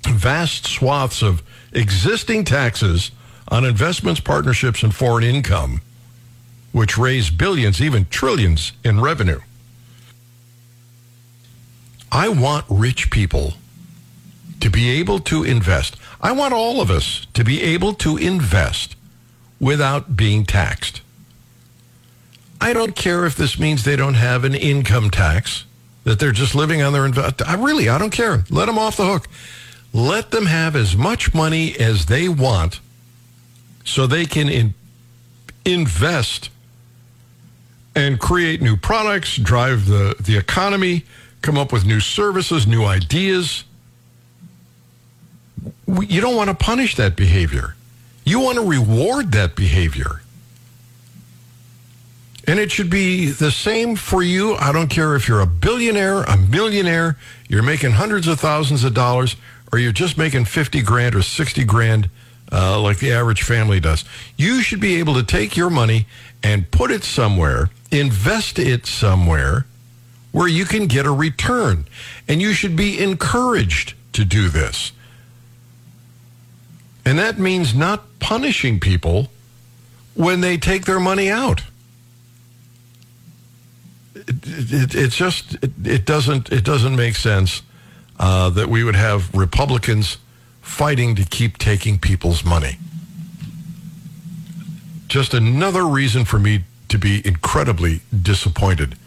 vast 0.08 0.66
swaths 0.66 1.22
of 1.22 1.44
existing 1.74 2.44
taxes 2.44 3.12
on 3.50 3.66
investments, 3.66 4.20
partnerships, 4.20 4.82
and 4.82 4.96
foreign 4.96 5.24
income, 5.24 5.82
which 6.72 6.98
raise 6.98 7.30
billions, 7.30 7.80
even 7.80 8.06
trillions 8.06 8.72
in 8.84 9.00
revenue. 9.00 9.42
I 12.12 12.30
want 12.30 12.66
rich 12.68 13.12
people 13.12 13.54
to 14.60 14.72
be 14.72 14.90
able 15.00 15.20
to 15.20 15.44
invest. 15.44 15.98
I 16.22 16.32
want 16.32 16.54
all 16.54 16.82
of 16.82 16.90
us 16.90 17.28
to 17.34 17.44
be 17.44 17.62
able 17.62 17.94
to 17.96 18.18
invest 18.18 18.96
without 19.60 20.16
being 20.16 20.46
taxed. 20.46 21.02
I 22.60 22.74
don't 22.74 22.96
care 22.96 23.26
if 23.26 23.36
this 23.36 23.60
means 23.60 23.84
they 23.84 23.96
don't 23.96 24.16
have 24.16 24.44
an 24.44 24.56
income 24.56 25.10
tax, 25.10 25.66
that 26.04 26.20
they're 26.20 26.32
just 26.32 26.56
living 26.56 26.82
on 26.82 26.94
their 26.94 27.06
invest. 27.06 27.42
I 27.48 27.56
really, 27.56 27.90
I 27.90 27.98
don't 27.98 28.12
care. 28.12 28.46
Let 28.50 28.66
them 28.66 28.78
off 28.78 28.98
the 28.98 29.06
hook. 29.06 29.28
Let 29.94 30.32
them 30.32 30.46
have 30.46 30.76
as 30.76 30.96
much 30.96 31.34
money 31.34 31.78
as 31.78 32.06
they 32.06 32.30
want 32.30 32.80
so 33.84 34.08
they 34.08 34.26
can 34.26 34.50
in, 34.50 34.74
invest 35.64 36.50
and 37.96 38.20
create 38.20 38.62
new 38.62 38.76
products, 38.78 39.38
drive 39.38 39.86
the, 39.88 40.16
the 40.20 40.38
economy, 40.38 41.06
come 41.42 41.58
up 41.58 41.72
with 41.72 41.86
new 41.86 42.00
services, 42.00 42.68
new 42.68 42.84
ideas. 42.84 43.64
You 45.88 46.22
don't 46.22 46.36
want 46.36 46.50
to 46.50 46.56
punish 46.56 46.96
that 46.96 47.16
behavior. 47.16 47.76
You 48.24 48.40
want 48.40 48.58
to 48.58 48.66
reward 48.66 49.32
that 49.32 49.56
behavior. 49.56 50.22
And 52.48 52.60
it 52.60 52.72
should 52.72 52.90
be 52.90 53.28
the 53.28 53.52
same 53.52 53.96
for 53.96 54.22
you. 54.22 54.56
I 54.56 54.72
don't 54.72 54.88
care 54.88 55.16
if 55.16 55.28
you're 55.28 55.42
a 55.42 55.48
billionaire, 55.48 56.24
a 56.24 56.38
millionaire, 56.38 57.18
you're 57.48 57.64
making 57.64 57.92
hundreds 57.92 58.28
of 58.28 58.40
thousands 58.40 58.84
of 58.84 58.94
dollars, 58.94 59.36
or 59.72 59.80
you're 59.80 59.92
just 59.92 60.18
making 60.18 60.46
50 60.46 60.82
grand 60.82 61.16
or 61.16 61.22
60 61.22 61.64
grand 61.64 62.10
uh, 62.52 62.80
like 62.80 63.00
the 63.00 63.12
average 63.12 63.42
family 63.42 63.80
does. 63.80 64.06
You 64.38 64.62
should 64.62 64.80
be 64.80 64.96
able 64.98 65.16
to 65.16 65.24
take 65.24 65.58
your 65.58 65.70
money 65.70 66.06
and 66.44 66.70
put 66.70 66.92
it 66.92 67.04
somewhere, 67.04 67.72
invest 67.92 68.60
it 68.60 68.86
somewhere 68.86 69.66
where 70.32 70.48
you 70.48 70.66
can 70.66 70.86
get 70.86 71.06
a 71.06 71.12
return. 71.12 71.86
And 72.28 72.42
you 72.42 72.54
should 72.54 72.76
be 72.76 73.02
encouraged 73.02 73.96
to 74.14 74.24
do 74.24 74.50
this. 74.50 74.92
And 77.06 77.20
that 77.20 77.38
means 77.38 77.76
not 77.76 78.20
punishing 78.20 78.80
people 78.80 79.30
when 80.16 80.42
they 80.42 80.58
take 80.58 80.86
their 80.86 81.00
money 81.00 81.30
out. 81.30 81.64
It, 84.16 84.28
it, 84.48 84.96
it's 84.96 85.16
just 85.16 85.54
it, 85.56 85.72
it 85.84 86.06
doesn't 86.06 86.52
it 86.52 86.64
doesn't 86.64 86.96
make 86.96 87.16
sense 87.16 87.62
uh, 88.20 88.50
that 88.50 88.70
we 88.70 88.84
would 88.84 88.96
have 88.96 89.34
Republicans 89.36 90.18
fighting 90.62 91.16
to 91.16 91.24
keep 91.24 91.58
taking 91.58 92.00
people's 92.00 92.44
money. 92.44 92.80
Just 95.08 95.36
another 95.36 95.86
reason 95.86 96.26
for 96.26 96.40
me 96.40 96.64
to 96.90 96.98
be 96.98 97.26
incredibly 97.26 98.02
disappointed 98.20 98.98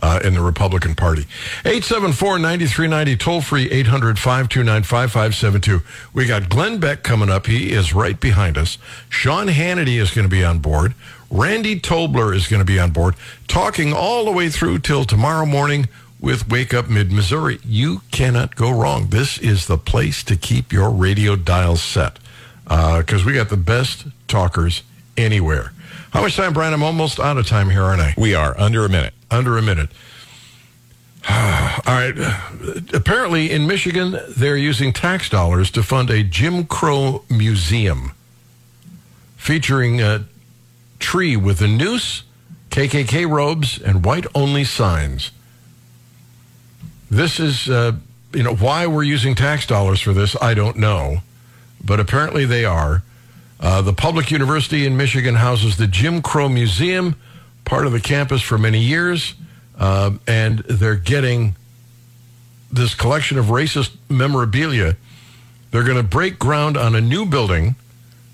uh, 0.00 0.20
in 0.24 0.34
the 0.34 0.40
Republican 0.40 0.94
Party. 0.94 1.24
874-9390, 1.64 3.18
toll 3.18 3.40
free 3.40 3.68
800-529-5572. 3.68 5.82
We 6.12 6.26
got 6.26 6.48
Glenn 6.48 6.78
Beck 6.78 7.02
coming 7.02 7.30
up. 7.30 7.46
He 7.46 7.72
is 7.72 7.94
right 7.94 8.18
behind 8.18 8.58
us. 8.58 8.78
Sean 9.08 9.48
Hannity 9.48 10.00
is 10.00 10.10
going 10.10 10.26
to 10.26 10.30
be 10.30 10.44
on 10.44 10.58
board. 10.58 10.94
Randy 11.30 11.80
Tobler 11.80 12.34
is 12.34 12.48
going 12.48 12.60
to 12.60 12.66
be 12.66 12.78
on 12.78 12.90
board, 12.90 13.14
talking 13.48 13.92
all 13.92 14.24
the 14.24 14.32
way 14.32 14.48
through 14.48 14.78
till 14.80 15.04
tomorrow 15.04 15.46
morning 15.46 15.88
with 16.20 16.48
Wake 16.48 16.72
Up 16.72 16.88
Mid 16.88 17.12
Missouri. 17.12 17.58
You 17.64 18.02
cannot 18.10 18.54
go 18.54 18.70
wrong. 18.70 19.08
This 19.08 19.38
is 19.38 19.66
the 19.66 19.76
place 19.76 20.22
to 20.24 20.36
keep 20.36 20.72
your 20.72 20.90
radio 20.90 21.36
dial 21.36 21.76
set 21.76 22.18
because 22.64 23.24
we 23.24 23.34
got 23.34 23.48
the 23.48 23.56
best 23.56 24.06
talkers 24.28 24.82
anywhere. 25.16 25.72
How 26.12 26.22
much 26.22 26.36
time, 26.36 26.52
Brian? 26.52 26.72
I'm 26.72 26.82
almost 26.82 27.18
out 27.18 27.36
of 27.36 27.46
time 27.46 27.70
here, 27.70 27.82
aren't 27.82 28.00
I? 28.00 28.14
We 28.16 28.34
are 28.34 28.58
under 28.58 28.84
a 28.84 28.88
minute. 28.88 29.14
Under 29.34 29.58
a 29.58 29.62
minute. 29.62 29.90
All 31.28 31.80
right. 31.86 32.14
Apparently, 32.92 33.50
in 33.50 33.66
Michigan, 33.66 34.16
they're 34.28 34.56
using 34.56 34.92
tax 34.92 35.28
dollars 35.28 35.70
to 35.72 35.82
fund 35.82 36.08
a 36.10 36.22
Jim 36.22 36.66
Crow 36.66 37.24
museum 37.28 38.12
featuring 39.36 40.00
a 40.00 40.24
tree 41.00 41.36
with 41.36 41.60
a 41.60 41.66
noose, 41.66 42.22
KKK 42.70 43.28
robes, 43.28 43.80
and 43.80 44.04
white 44.04 44.26
only 44.34 44.64
signs. 44.64 45.32
This 47.10 47.40
is, 47.40 47.68
uh, 47.68 47.92
you 48.32 48.42
know, 48.42 48.54
why 48.54 48.86
we're 48.86 49.02
using 49.02 49.34
tax 49.34 49.66
dollars 49.66 50.00
for 50.00 50.12
this, 50.12 50.36
I 50.40 50.54
don't 50.54 50.76
know. 50.76 51.18
But 51.84 52.00
apparently 52.00 52.44
they 52.44 52.64
are. 52.64 53.02
Uh, 53.60 53.82
the 53.82 53.92
public 53.92 54.30
university 54.30 54.86
in 54.86 54.96
Michigan 54.96 55.34
houses 55.34 55.76
the 55.76 55.86
Jim 55.86 56.22
Crow 56.22 56.48
Museum, 56.48 57.16
part 57.64 57.86
of 57.86 57.92
the 57.92 58.00
campus 58.00 58.42
for 58.42 58.58
many 58.58 58.80
years, 58.80 59.34
uh, 59.78 60.12
and 60.26 60.60
they're 60.60 60.96
getting 60.96 61.56
this 62.70 62.94
collection 62.94 63.38
of 63.38 63.46
racist 63.46 63.96
memorabilia. 64.08 64.96
They're 65.70 65.84
going 65.84 65.96
to 65.96 66.02
break 66.02 66.38
ground 66.38 66.76
on 66.76 66.94
a 66.94 67.00
new 67.00 67.26
building, 67.26 67.76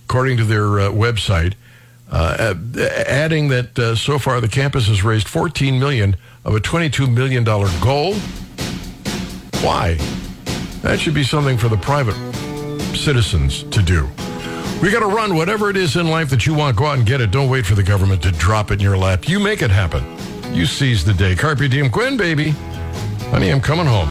according 0.06 0.36
to 0.38 0.44
their 0.44 0.80
uh, 0.80 0.88
website, 0.90 1.54
uh, 2.10 2.54
adding 3.06 3.48
that 3.48 3.78
uh, 3.78 3.94
so 3.94 4.18
far 4.18 4.40
the 4.40 4.48
campus 4.48 4.88
has 4.88 5.04
raised 5.04 5.28
14 5.28 5.78
million 5.78 6.16
of 6.44 6.54
a 6.54 6.60
22 6.60 7.06
million 7.06 7.44
dollar 7.44 7.68
goal. 7.80 8.14
Why? 9.62 9.94
That 10.82 10.98
should 10.98 11.14
be 11.14 11.24
something 11.24 11.58
for 11.58 11.68
the 11.68 11.76
private 11.76 12.16
citizens 12.96 13.62
to 13.64 13.82
do. 13.82 14.08
We 14.82 14.90
got 14.90 15.00
to 15.00 15.06
run 15.06 15.36
whatever 15.36 15.68
it 15.68 15.76
is 15.76 15.96
in 15.96 16.08
life 16.08 16.30
that 16.30 16.46
you 16.46 16.54
want. 16.54 16.76
Go 16.76 16.86
out 16.86 16.96
and 16.96 17.06
get 17.06 17.20
it. 17.20 17.30
Don't 17.30 17.50
wait 17.50 17.66
for 17.66 17.74
the 17.74 17.82
government 17.82 18.22
to 18.22 18.32
drop 18.32 18.70
it 18.70 18.74
in 18.74 18.80
your 18.80 18.96
lap. 18.96 19.28
You 19.28 19.38
make 19.38 19.60
it 19.60 19.70
happen. 19.70 20.02
You 20.54 20.64
seize 20.64 21.04
the 21.04 21.12
day. 21.12 21.36
Carpe 21.36 21.68
diem, 21.68 21.88
Gwen, 21.90 22.16
baby. 22.16 22.54
Honey, 23.30 23.50
I'm 23.50 23.60
coming 23.60 23.84
home. 23.84 24.08